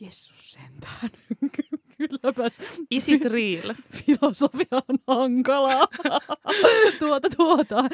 Jessus 0.00 0.52
sentään. 0.52 1.10
Kylläpäs 1.96 2.60
Is 2.90 3.08
it 3.08 3.24
real? 3.24 3.74
filosofia 4.04 4.82
on 4.88 4.98
hankalaa. 5.06 5.88
tuota, 6.98 7.28
tuota. 7.36 7.88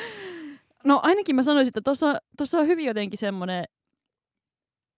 No 0.84 1.00
ainakin 1.02 1.36
mä 1.36 1.42
sanoisin, 1.42 1.68
että 1.68 1.80
tuossa, 1.80 2.20
tuossa 2.36 2.58
on 2.58 2.66
hyvin 2.66 2.86
jotenkin 2.86 3.18
semmoinen, 3.18 3.64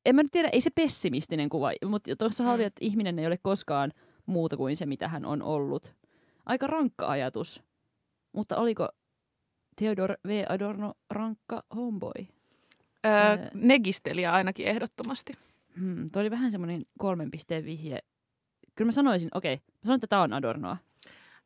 en 0.06 0.14
mä 0.16 0.22
nyt 0.22 0.32
tiedä, 0.32 0.48
ei 0.52 0.60
se 0.60 0.70
pessimistinen 0.70 1.48
kuva, 1.48 1.70
mutta 1.86 2.16
tuossa 2.16 2.44
Mm. 2.44 2.50
oli, 2.50 2.64
että 2.64 2.78
ihminen 2.84 3.18
ei 3.18 3.26
ole 3.26 3.38
koskaan 3.42 3.92
muuta 4.26 4.56
kuin 4.56 4.76
se, 4.76 4.86
mitä 4.86 5.08
hän 5.08 5.24
on 5.24 5.42
ollut. 5.42 5.94
Aika 6.46 6.66
rankka 6.66 7.06
ajatus. 7.06 7.62
Mutta 8.32 8.56
oliko 8.56 8.88
Theodor 9.76 10.16
V. 10.26 10.44
Adorno 10.48 10.94
rankka 11.10 11.62
homeboy? 11.76 12.26
Öö, 13.06 13.48
negistelijä 13.54 14.32
ainakin 14.32 14.66
ehdottomasti. 14.66 15.32
Hmm, 15.80 16.10
toi 16.12 16.20
oli 16.20 16.30
vähän 16.30 16.50
semmoinen 16.50 16.86
kolmen 16.98 17.30
pisteen 17.30 17.64
vihje. 17.64 17.98
Kyllä 18.74 18.88
mä 18.88 18.92
sanoisin, 18.92 19.28
okei, 19.34 19.56
mä 19.56 19.62
sanon, 19.84 19.94
että 19.94 20.06
tämä 20.06 20.22
on 20.22 20.32
Adornoa. 20.32 20.76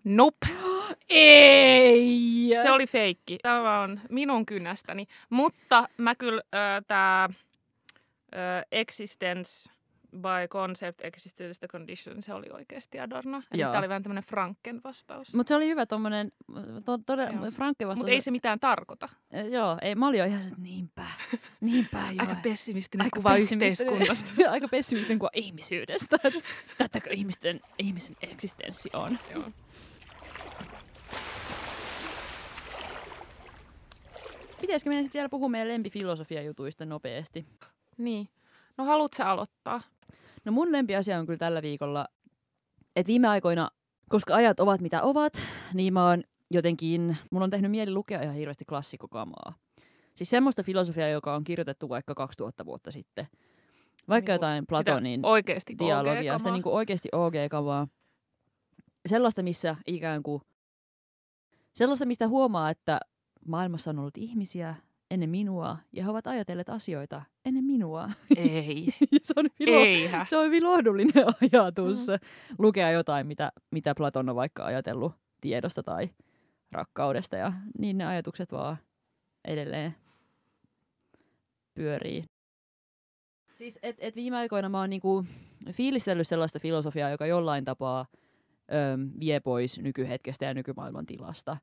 Nope. 0.05 0.47
Ei! 1.09 2.51
Se 2.63 2.71
oli 2.71 2.87
feikki. 2.87 3.39
Tämä 3.43 3.81
on 3.81 4.01
minun 4.11 4.47
kynästäni. 4.47 5.07
Mutta 5.31 5.89
mä 5.97 6.15
kyllä 6.15 6.43
äh, 6.55 6.85
tämä 6.87 7.29
äh, 8.35 8.65
existence 8.73 9.71
by 10.17 10.49
concept, 10.49 11.01
existence 11.05 11.69
condition, 11.69 12.23
se 12.23 12.35
oli 12.35 12.47
oikeasti 12.53 13.01
Adorno. 13.01 13.43
Eli 13.53 13.63
tämä 13.63 13.79
oli 13.79 13.89
vähän 13.89 14.03
tämmöinen 14.03 14.25
Franken 14.25 14.81
vastaus. 14.85 15.35
Mutta 15.35 15.49
se 15.49 15.55
oli 15.55 15.67
hyvä 15.69 15.87
tommonen, 15.87 16.33
to, 16.85 16.99
todella, 17.07 17.41
Joo. 17.43 17.51
Frankke 17.51 17.87
vastaus. 17.87 17.99
Mutta 17.99 18.13
ei 18.13 18.21
se 18.21 18.31
mitään 18.31 18.61
tarkoita. 18.61 19.09
Eh, 19.33 19.47
Joo, 19.47 19.79
ei, 19.83 19.95
mä 19.95 20.09
olin 20.09 20.19
jo 20.19 20.25
ihan 20.25 20.43
se, 20.43 20.49
että 20.49 20.61
niinpä, 20.61 21.05
niinpä 21.61 21.99
joo. 21.99 22.17
Aika 22.19 22.37
pessimistinen 22.43 23.05
Aika 23.05 23.17
kuva 23.17 23.31
pessimistinen. 23.31 23.93
yhteiskunnasta. 23.93 24.51
Aika 24.53 24.69
pessimistinen 24.69 25.19
kuva 25.19 25.31
ihmisyydestä. 25.33 26.17
että 26.25 26.41
Tätäkö 26.79 27.11
ihmisten, 27.11 27.61
ihmisen 27.79 28.17
eksistenssi 28.23 28.91
on. 28.93 29.19
Joo. 29.35 29.51
Pitäisikö 34.61 34.91
meidän 34.91 35.05
sitten 35.05 35.19
vielä 35.19 35.29
puhua 35.29 35.49
meidän 35.49 35.69
lempifilosofiajutuista 35.69 36.85
nopeasti? 36.87 37.47
Niin. 37.99 38.29
No 38.77 38.85
haluatko 38.85 39.17
sä 39.17 39.31
aloittaa? 39.31 39.81
No 40.45 40.53
mun 40.53 40.73
lempiasia 40.73 41.19
on 41.19 41.27
kyllä 41.27 41.39
tällä 41.39 41.63
viikolla, 41.63 42.07
että 42.97 43.09
viime 43.09 43.29
aikoina, 43.29 43.71
koska 44.09 44.35
ajat 44.35 44.61
ovat 44.61 44.81
mitä 44.81 45.03
ovat, 45.03 45.33
niin 45.75 45.93
mä 45.93 46.09
oon 46.09 46.23
jotenkin, 46.51 47.17
mun 47.31 47.43
on 47.43 47.51
tehnyt 47.51 47.71
mieli 47.71 47.93
lukea 47.93 48.23
ihan 48.23 48.35
hirveästi 48.35 48.65
klassikkokamaa. 48.65 49.55
Siis 50.15 50.31
semmoista 50.31 50.63
filosofiaa, 50.63 51.09
joka 51.09 51.35
on 51.35 51.45
kirjoitettu 51.45 51.89
vaikka 51.89 52.15
2000 52.15 52.65
vuotta 52.65 52.91
sitten. 52.91 53.27
Vaikka 54.09 54.33
Niinku 54.33 54.45
jotain 54.45 54.67
Platonin 54.67 55.27
Oikeasti 55.27 55.79
dialogia, 55.79 56.39
sitä 56.39 56.51
niin 56.51 56.63
kuin 56.63 56.75
oikeasti 56.75 57.09
OG-kavaa. 57.13 57.89
Sellaista, 59.07 59.43
missä 59.43 59.77
ikään 59.87 60.23
kuin, 60.23 60.43
sellaista, 61.73 62.07
mistä 62.07 62.29
huomaa, 62.29 62.71
että 62.71 63.01
maailmassa 63.47 63.91
on 63.91 63.99
ollut 63.99 64.19
ihmisiä 64.19 64.75
ennen 65.11 65.31
minua, 65.31 65.79
ja 65.93 66.05
he 66.05 66.11
ovat 66.11 66.27
ajatelleet 66.27 66.69
asioita 66.69 67.23
ennen 67.45 67.65
minua. 67.65 68.11
Ei. 68.37 68.87
se 69.23 69.35
on 69.37 69.49
hyvin, 69.61 69.75
Eihän. 69.75 70.27
se 70.27 70.37
on 70.37 70.47
hyvin 70.47 70.65
lohdullinen 70.65 71.25
ajatus 71.53 72.07
mm. 72.09 72.29
lukea 72.59 72.91
jotain, 72.91 73.27
mitä, 73.27 73.53
mitä 73.71 73.95
Platon 73.95 74.29
on 74.29 74.37
vaikka 74.37 74.65
ajatellut 74.65 75.13
tiedosta 75.41 75.83
tai 75.83 76.11
rakkaudesta, 76.73 77.37
ja 77.37 77.53
niin 77.79 77.99
ne 77.99 78.07
ajatukset 78.07 78.53
vaan 78.53 78.77
edelleen 79.45 79.95
pyörii. 81.75 82.25
Siis, 83.55 83.79
et, 83.83 83.97
et 83.99 84.17
viime 84.17 84.37
aikoina 84.37 84.69
mä 84.69 84.81
oon 84.81 84.91
niinku 84.91 85.25
fiilistellyt 85.73 86.27
sellaista 86.27 86.59
filosofiaa, 86.59 87.11
joka 87.11 87.27
jollain 87.27 87.65
tapaa 87.65 88.07
ö, 88.13 88.99
vie 89.21 89.41
pois 89.41 89.79
nykyhetkestä 89.79 90.45
ja 90.45 90.55
nykymaailman 90.55 91.07
tilasta. 91.07 91.57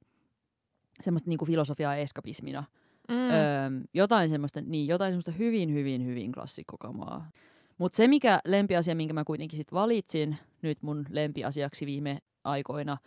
Semmoista 1.01 1.29
niinku 1.29 1.45
filosofiaa 1.45 1.95
eskapismina. 1.95 2.63
Mm. 3.09 3.15
Öö, 3.15 3.69
jotain, 3.93 4.29
semmoista, 4.29 4.61
niin, 4.61 4.87
jotain 4.87 5.11
semmoista 5.11 5.31
hyvin, 5.31 5.73
hyvin, 5.73 6.05
hyvin 6.05 6.31
klassikkokamaa. 6.31 7.29
Mutta 7.77 7.95
se, 7.97 8.07
mikä 8.07 8.39
lempiasia, 8.45 8.95
minkä 8.95 9.13
mä 9.13 9.23
kuitenkin 9.23 9.57
sit 9.57 9.73
valitsin 9.73 10.37
nyt 10.61 10.81
mun 10.81 11.05
lempiasiaksi 11.09 11.85
viime 11.85 12.19
aikoina, 12.43 12.97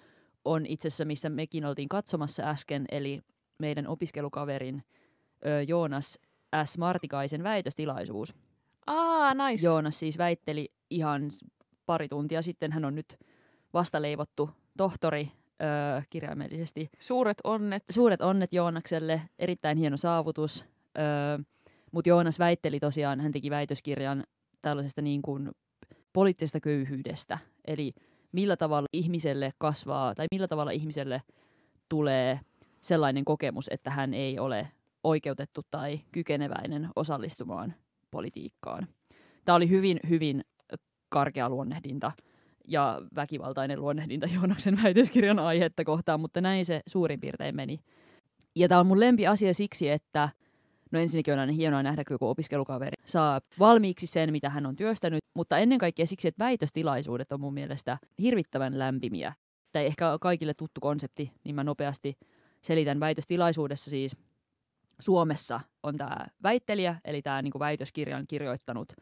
on 0.45 0.67
itse 0.67 0.89
asiassa, 0.89 1.05
mistä 1.05 1.29
mekin 1.31 1.65
oltiin 1.65 1.89
katsomassa 1.89 2.43
äsken, 2.43 2.85
eli 2.91 3.21
meidän 3.59 3.87
opiskelukaverin 3.87 4.83
ö, 5.47 5.63
Joonas 5.63 6.19
S. 6.65 6.79
Martikaisen 6.79 7.43
väitöstilaisuus. 7.43 8.35
Aa, 8.87 9.35
nice. 9.35 9.67
Joonas 9.67 9.99
siis 9.99 10.19
väitteli 10.19 10.73
ihan 10.91 11.31
pari 11.87 12.09
tuntia 12.09 12.43
sitten, 12.43 12.73
hän 12.73 12.85
on 12.85 12.95
nyt 12.95 13.19
vastaleivottu 13.75 14.51
tohtori 14.77 15.33
ö, 15.63 16.03
kirjaimellisesti 16.11 16.91
Suuret 17.01 17.39
onnet. 17.45 17.83
Suuret 17.91 18.23
onnet 18.23 18.53
Joonakselle, 18.53 19.23
erittäin 19.39 19.79
hieno 19.79 19.97
saavutus. 19.97 20.65
Öö, 20.99 21.39
Mutta 21.93 22.09
Joonas 22.09 22.39
väitteli 22.39 22.81
tosiaan, 22.81 23.21
hän 23.21 23.33
teki 23.33 23.51
väitöskirjan 23.51 24.25
tällaisesta 24.63 25.03
niin 25.03 25.23
kuin 25.23 25.51
poliittisesta 26.13 26.61
köyhyydestä. 26.61 27.39
Eli 27.67 27.93
millä 28.33 28.57
tavalla 28.57 28.87
ihmiselle 28.93 29.53
kasvaa, 29.59 30.15
tai 30.15 30.27
millä 30.35 30.49
tavalla 30.49 30.71
ihmiselle 30.71 31.23
tulee 31.89 32.41
sellainen 32.81 33.25
kokemus, 33.25 33.69
että 33.71 33.91
hän 33.91 34.15
ei 34.15 34.39
ole 34.39 34.69
oikeutettu 35.05 35.61
tai 35.71 36.01
kykeneväinen 36.13 36.89
osallistumaan 36.97 37.75
politiikkaan. 38.11 38.89
Tämä 39.45 39.57
oli 39.57 39.71
hyvin, 39.71 40.01
hyvin 40.09 40.45
karkea 41.09 41.49
luonnehdinta 41.49 42.13
ja 42.69 43.03
väkivaltainen 43.17 43.81
luonnehdinta 43.81 44.27
Joonaksen 44.35 44.83
väitöskirjan 44.83 45.39
aihetta 45.39 45.85
kohtaan, 45.85 46.21
mutta 46.21 46.41
näin 46.41 46.67
se 46.67 46.81
suurin 46.87 47.21
piirtein 47.21 47.57
meni. 47.57 47.81
Ja 48.57 48.69
tämä 48.69 48.81
on 48.81 48.87
mun 48.87 49.01
lempi 49.01 49.27
asia 49.27 49.55
siksi, 49.55 49.91
että 49.91 50.29
No 50.91 51.01
ensinnäkin 51.01 51.35
on 51.35 51.41
aina 51.41 51.53
hienoa 51.53 51.83
nähdä, 51.83 52.05
kun 52.05 52.15
joku 52.15 52.29
opiskelukaveri 52.29 53.03
saa 53.07 53.41
valmiiksi 53.59 54.07
sen, 54.07 54.33
mitä 54.33 54.51
hän 54.51 54.67
on 54.67 54.77
työstänyt, 54.77 55.21
mutta 55.35 55.59
ennen 55.59 55.79
kaikkea 55.79 56.07
siksi, 56.07 56.29
että 56.29 56.45
väitöstilaisuudet 56.45 57.33
on 57.33 57.41
mun 57.41 57.55
mielestä 57.55 57.99
hirvittävän 58.23 58.79
lämpimiä. 58.79 59.33
Tai 59.73 59.87
ehkä 59.87 60.19
kaikille 60.21 60.55
tuttu 60.55 60.81
konsepti, 60.81 61.33
niin 61.45 61.55
mä 61.55 61.65
nopeasti 61.65 62.19
selitän 62.63 63.01
väitöstilaisuudessa 63.01 63.91
siis 63.91 64.17
Suomessa 65.01 65.61
on 65.83 65.97
tämä 65.97 66.27
väittelijä, 66.43 66.97
eli 67.05 67.23
tämä 67.23 67.43
niinku 67.43 67.59
väitöskirjan 67.59 68.27
kirjoittanut 68.29 68.93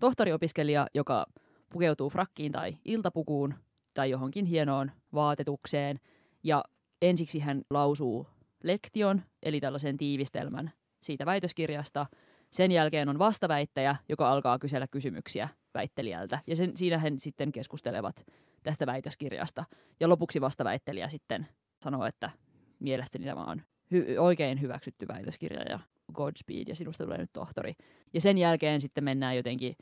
tohtoriopiskelija, 0.00 0.86
joka 0.94 1.26
pukeutuu 1.72 2.10
frakkiin 2.10 2.52
tai 2.52 2.76
iltapukuun 2.84 3.54
tai 3.94 4.10
johonkin 4.10 4.44
hienoon 4.44 4.90
vaatetukseen. 5.14 6.00
Ja 6.42 6.64
ensiksi 7.02 7.38
hän 7.38 7.62
lausuu 7.70 8.26
lektion, 8.62 9.22
eli 9.42 9.60
tällaisen 9.60 9.96
tiivistelmän 9.96 10.72
siitä 11.00 11.26
väitöskirjasta. 11.26 12.06
Sen 12.50 12.72
jälkeen 12.72 13.08
on 13.08 13.18
vastaväittäjä, 13.18 13.96
joka 14.08 14.30
alkaa 14.30 14.58
kysellä 14.58 14.86
kysymyksiä 14.90 15.48
väittelijältä. 15.74 16.38
Ja 16.46 16.56
sen, 16.56 16.76
siinä 16.76 16.98
he 16.98 17.12
sitten 17.18 17.52
keskustelevat 17.52 18.26
tästä 18.62 18.86
väitöskirjasta. 18.86 19.64
Ja 20.00 20.08
lopuksi 20.08 20.40
vastaväittelijä 20.40 21.08
sitten 21.08 21.46
sanoo, 21.82 22.04
että 22.04 22.30
mielestäni 22.78 23.24
tämä 23.24 23.44
on 23.44 23.62
hy- 23.94 24.18
oikein 24.18 24.60
hyväksytty 24.60 25.08
väitöskirja 25.08 25.62
ja 25.62 25.78
Godspeed 26.14 26.68
ja 26.68 26.76
sinusta 26.76 27.04
tulee 27.04 27.18
nyt 27.18 27.32
tohtori. 27.32 27.72
Ja 28.14 28.20
sen 28.20 28.38
jälkeen 28.38 28.80
sitten 28.80 29.04
mennään 29.04 29.36
jotenkin 29.36 29.76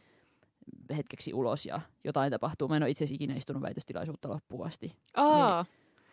hetkeksi 0.97 1.35
ulos 1.35 1.67
ja 1.67 1.81
jotain 2.05 2.31
tapahtuu. 2.31 2.69
Mä 2.69 2.77
en 2.77 2.83
ole 2.83 2.91
itse 2.91 3.05
asiassa 3.05 3.15
ikinä 3.15 3.35
istunut 3.35 3.63
väitöstilaisuutta 3.63 4.29
loppuun 4.29 4.67
asti. 4.67 4.97
Aa, 5.17 5.65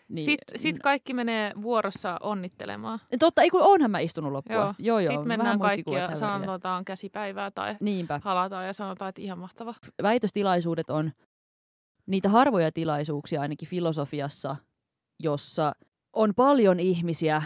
Niin, 0.10 0.26
sitten 0.26 0.60
sit 0.60 0.80
kaikki 0.80 1.14
menee 1.14 1.52
vuorossa 1.62 2.18
onnittelemaan. 2.22 3.00
Totta, 3.20 3.42
ei 3.42 3.50
kun 3.50 3.62
onhan 3.62 3.92
mä 3.92 4.00
istunut 4.00 4.32
loppuun 4.32 4.56
Joo. 4.56 4.66
asti. 4.66 4.84
Joo, 4.86 5.00
joo. 5.00 5.12
Sitten 5.12 5.28
mennään 5.28 5.60
kaikki 5.60 5.92
ja 5.92 6.16
sanotaan 6.16 6.86
käsipäivää 6.86 7.52
tai 7.52 7.76
Niinpä. 7.80 8.22
halataan 8.24 8.66
ja 8.68 8.74
sanotaan, 8.74 9.10
että 9.10 9.22
ihan 9.22 9.40
mahtava. 9.40 9.76
Väitöstilaisuudet 10.04 10.90
on 10.90 11.12
niitä 12.06 12.30
harvoja 12.30 12.72
tilaisuuksia 12.72 13.42
ainakin 13.42 13.68
filosofiassa, 13.68 14.56
jossa 15.20 15.72
on 16.14 16.34
paljon 16.36 16.80
ihmisiä 16.80 17.42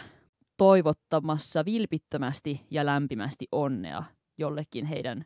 toivottamassa 0.58 1.66
vilpittömästi 1.66 2.66
ja 2.72 2.86
lämpimästi 2.86 3.48
onnea 3.52 4.04
jollekin 4.38 4.86
heidän 4.86 5.26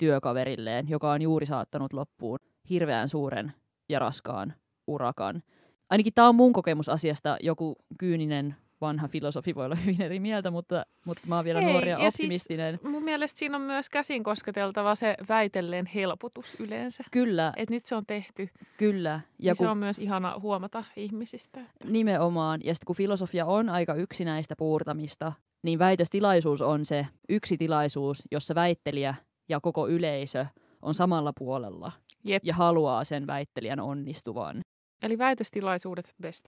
työkaverilleen, 0.00 0.88
joka 0.88 1.10
on 1.12 1.22
juuri 1.22 1.46
saattanut 1.46 1.92
loppuun 1.92 2.38
hirveän 2.70 3.08
suuren 3.08 3.52
ja 3.88 3.98
raskaan 3.98 4.54
urakan. 4.86 5.42
Ainakin 5.90 6.12
tämä 6.14 6.28
on 6.28 6.34
mun 6.34 6.52
kokemus 6.52 6.88
asiasta. 6.88 7.36
Joku 7.42 7.76
kyyninen 7.98 8.56
vanha 8.80 9.08
filosofi 9.08 9.54
voi 9.54 9.64
olla 9.64 9.74
hyvin 9.84 10.02
eri 10.02 10.20
mieltä, 10.20 10.50
mutta, 10.50 10.84
mutta 11.06 11.22
mä 11.26 11.36
oon 11.36 11.44
vielä 11.44 11.60
Ei, 11.60 11.66
nuori 11.72 11.90
ja 11.90 11.98
ja 12.04 12.10
siis- 12.10 12.14
optimistinen. 12.14 12.78
Mun 12.82 13.02
mielestä 13.04 13.38
siinä 13.38 13.56
on 13.56 13.62
myös 13.62 13.88
käsin 13.88 14.22
kosketeltava 14.22 14.94
se 14.94 15.14
väitelleen 15.28 15.86
helpotus 15.86 16.56
yleensä. 16.58 17.04
Kyllä, 17.10 17.52
Että 17.56 17.74
nyt 17.74 17.86
se 17.86 17.94
on 17.94 18.06
tehty. 18.06 18.48
kyllä. 18.76 19.10
Ja 19.10 19.50
Ja 19.50 19.54
se 19.54 19.68
on 19.68 19.78
myös 19.78 19.98
ihana 19.98 20.38
huomata 20.42 20.84
ihmisistä. 20.96 21.60
Nimenomaan. 21.84 22.60
Ja 22.64 22.74
sitten 22.74 22.86
kun 22.86 22.96
filosofia 22.96 23.46
on 23.46 23.68
aika 23.68 23.94
yksinäistä 23.94 24.54
puurtamista, 24.58 25.32
niin 25.62 25.78
väitöstilaisuus 25.78 26.62
on 26.62 26.84
se 26.86 27.06
yksi 27.28 27.56
tilaisuus, 27.56 28.22
jossa 28.30 28.54
väittelijä 28.54 29.14
ja 29.50 29.60
koko 29.60 29.88
yleisö 29.88 30.46
on 30.82 30.94
samalla 30.94 31.32
puolella 31.38 31.92
Jep. 32.24 32.42
ja 32.44 32.54
haluaa 32.54 33.04
sen 33.04 33.26
väittelijän 33.26 33.80
onnistuvan. 33.80 34.60
Eli 35.02 35.18
väitöstilaisuudet 35.18 36.14
best. 36.22 36.44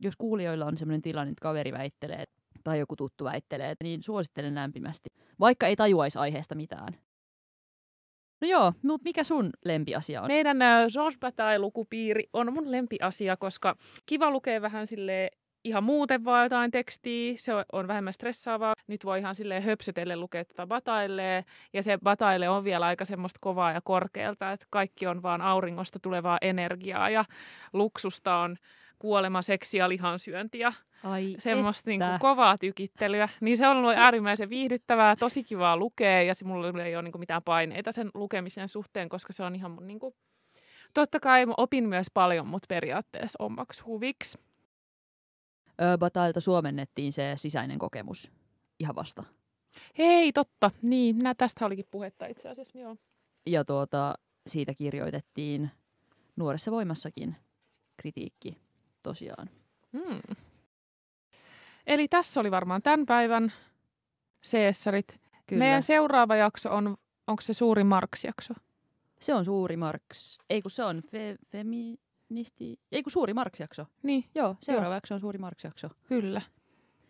Jos 0.00 0.16
kuulijoilla 0.16 0.66
on 0.66 0.76
sellainen 0.76 1.02
tilanne, 1.02 1.30
että 1.30 1.42
kaveri 1.42 1.72
väittelee 1.72 2.24
tai 2.64 2.78
joku 2.78 2.96
tuttu 2.96 3.24
väittelee, 3.24 3.74
niin 3.82 4.02
suosittelen 4.02 4.54
lämpimästi, 4.54 5.08
vaikka 5.40 5.66
ei 5.66 5.76
tajuaisi 5.76 6.18
aiheesta 6.18 6.54
mitään. 6.54 6.98
No 8.40 8.48
joo, 8.48 8.72
mutta 8.82 9.04
mikä 9.04 9.24
sun 9.24 9.50
lempiasia 9.64 10.22
on? 10.22 10.28
Meidän 10.28 10.62
äh, 10.62 10.86
Georges 10.92 11.18
Bataille-lukupiiri 11.18 12.22
on 12.32 12.52
mun 12.52 12.70
lempiasia, 12.70 13.36
koska 13.36 13.76
kiva 14.06 14.30
lukea 14.30 14.62
vähän 14.62 14.86
sille 14.86 15.30
ihan 15.64 15.84
muuten 15.84 16.24
vaan 16.24 16.44
jotain 16.44 16.70
tekstiä, 16.70 17.34
se 17.38 17.52
on- 17.72 17.88
vähemmän 17.88 18.12
stressaavaa. 18.12 18.74
Nyt 18.86 19.04
voi 19.04 19.18
ihan 19.18 19.34
silleen 19.34 19.62
höpsötelle 19.62 20.16
lukea 20.16 20.44
tätä 20.44 20.66
Bataillee, 20.66 21.44
ja 21.72 21.82
se 21.82 21.98
Bataille 22.02 22.48
on 22.48 22.64
vielä 22.64 22.86
aika 22.86 23.04
semmoista 23.04 23.38
kovaa 23.42 23.72
ja 23.72 23.80
korkealta, 23.84 24.52
että 24.52 24.66
kaikki 24.70 25.06
on 25.06 25.22
vaan 25.22 25.40
auringosta 25.40 25.98
tulevaa 25.98 26.38
energiaa, 26.40 27.10
ja 27.10 27.24
luksusta 27.72 28.36
on 28.36 28.56
kuolema, 28.98 29.42
seksi 29.42 29.78
ja 29.78 29.88
lihansyöntiä. 29.88 30.72
Ai 31.04 31.36
semmoista 31.38 31.90
niinku 31.90 32.06
että. 32.06 32.18
kovaa 32.18 32.58
tykittelyä, 32.58 33.28
niin 33.40 33.56
se 33.56 33.68
on 33.68 33.76
ollut 33.76 33.94
äärimmäisen 33.96 34.50
viihdyttävää, 34.50 35.16
tosi 35.16 35.44
kivaa 35.44 35.76
lukea 35.76 36.22
ja 36.22 36.34
se 36.34 36.44
mulla 36.44 36.82
ei 36.84 36.96
ole 36.96 37.02
niinku 37.02 37.18
mitään 37.18 37.42
paineita 37.42 37.92
sen 37.92 38.10
lukemisen 38.14 38.68
suhteen, 38.68 39.08
koska 39.08 39.32
se 39.32 39.42
on 39.42 39.54
ihan 39.54 39.70
mun 39.70 39.86
niinku... 39.86 40.14
Totta 40.94 41.20
kai 41.20 41.46
opin 41.56 41.88
myös 41.88 42.06
paljon, 42.14 42.46
mutta 42.46 42.66
periaatteessa 42.68 43.44
omaksi 43.44 43.82
huviksi. 43.82 44.38
Batailta 45.98 46.40
suomennettiin 46.40 47.12
se 47.12 47.32
sisäinen 47.36 47.78
kokemus 47.78 48.32
ihan 48.80 48.94
vasta. 48.94 49.24
Hei, 49.98 50.32
totta. 50.32 50.70
Niin, 50.82 51.18
nää, 51.18 51.34
tästä 51.34 51.66
olikin 51.66 51.88
puhetta 51.90 52.26
itse 52.26 52.48
asiassa, 52.48 52.78
joo. 52.78 52.96
Ja 53.46 53.64
tuota, 53.64 54.14
siitä 54.46 54.74
kirjoitettiin 54.74 55.70
Nuoressa 56.36 56.70
voimassakin 56.70 57.36
kritiikki 57.96 58.58
tosiaan. 59.02 59.50
Hmm. 59.92 60.36
Eli 61.86 62.08
tässä 62.08 62.40
oli 62.40 62.50
varmaan 62.50 62.82
tämän 62.82 63.06
päivän 63.06 63.52
Caesarit. 64.50 65.20
Kyllä. 65.46 65.58
Meidän 65.58 65.82
seuraava 65.82 66.36
jakso 66.36 66.74
on, 66.74 66.96
onko 67.26 67.42
se 67.42 67.52
suuri 67.52 67.84
Marx-jakso? 67.84 68.54
Se 69.20 69.34
on 69.34 69.44
suuri 69.44 69.76
Marx. 69.76 70.38
Ei 70.50 70.62
kun 70.62 70.70
se 70.70 70.84
on 70.84 71.02
fe, 71.02 71.36
feministi... 72.28 72.80
Ei 72.92 73.02
kun 73.02 73.10
suuri 73.12 73.34
Marx-jakso. 73.34 73.86
Niin, 74.02 74.24
Joo, 74.34 74.56
seuraava 74.60 74.94
jakso 74.94 75.14
on 75.14 75.20
suuri 75.20 75.38
Marx-jakso. 75.38 75.88
kyllä. 76.08 76.42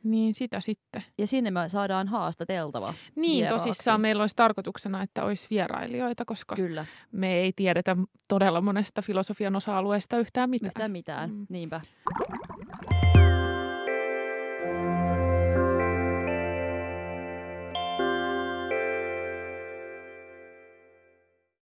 Niin, 0.05 0.35
sitä 0.35 0.61
sitten. 0.61 1.05
Ja 1.19 1.27
sinne 1.27 1.51
me 1.51 1.69
saadaan 1.69 2.09
haastateltava. 2.09 2.95
Niin, 3.17 3.37
vieraaksi. 3.43 3.65
tosissaan 3.69 4.01
meillä 4.01 4.23
olisi 4.23 4.37
tarkoituksena, 4.37 5.03
että 5.03 5.25
olisi 5.25 5.47
vierailijoita, 5.51 6.25
koska 6.25 6.57
Kyllä, 6.57 6.87
me 7.13 7.35
ei 7.35 7.53
tiedetä 7.57 7.97
todella 8.29 8.61
monesta 8.61 9.03
filosofian 9.03 9.57
osa-alueesta 9.57 10.19
yhtään 10.19 10.51
mitään. 10.51 10.69
yhtään 10.69 10.91
mitään. 10.91 11.31
Mm. 11.31 11.47
Niinpä. 11.49 11.81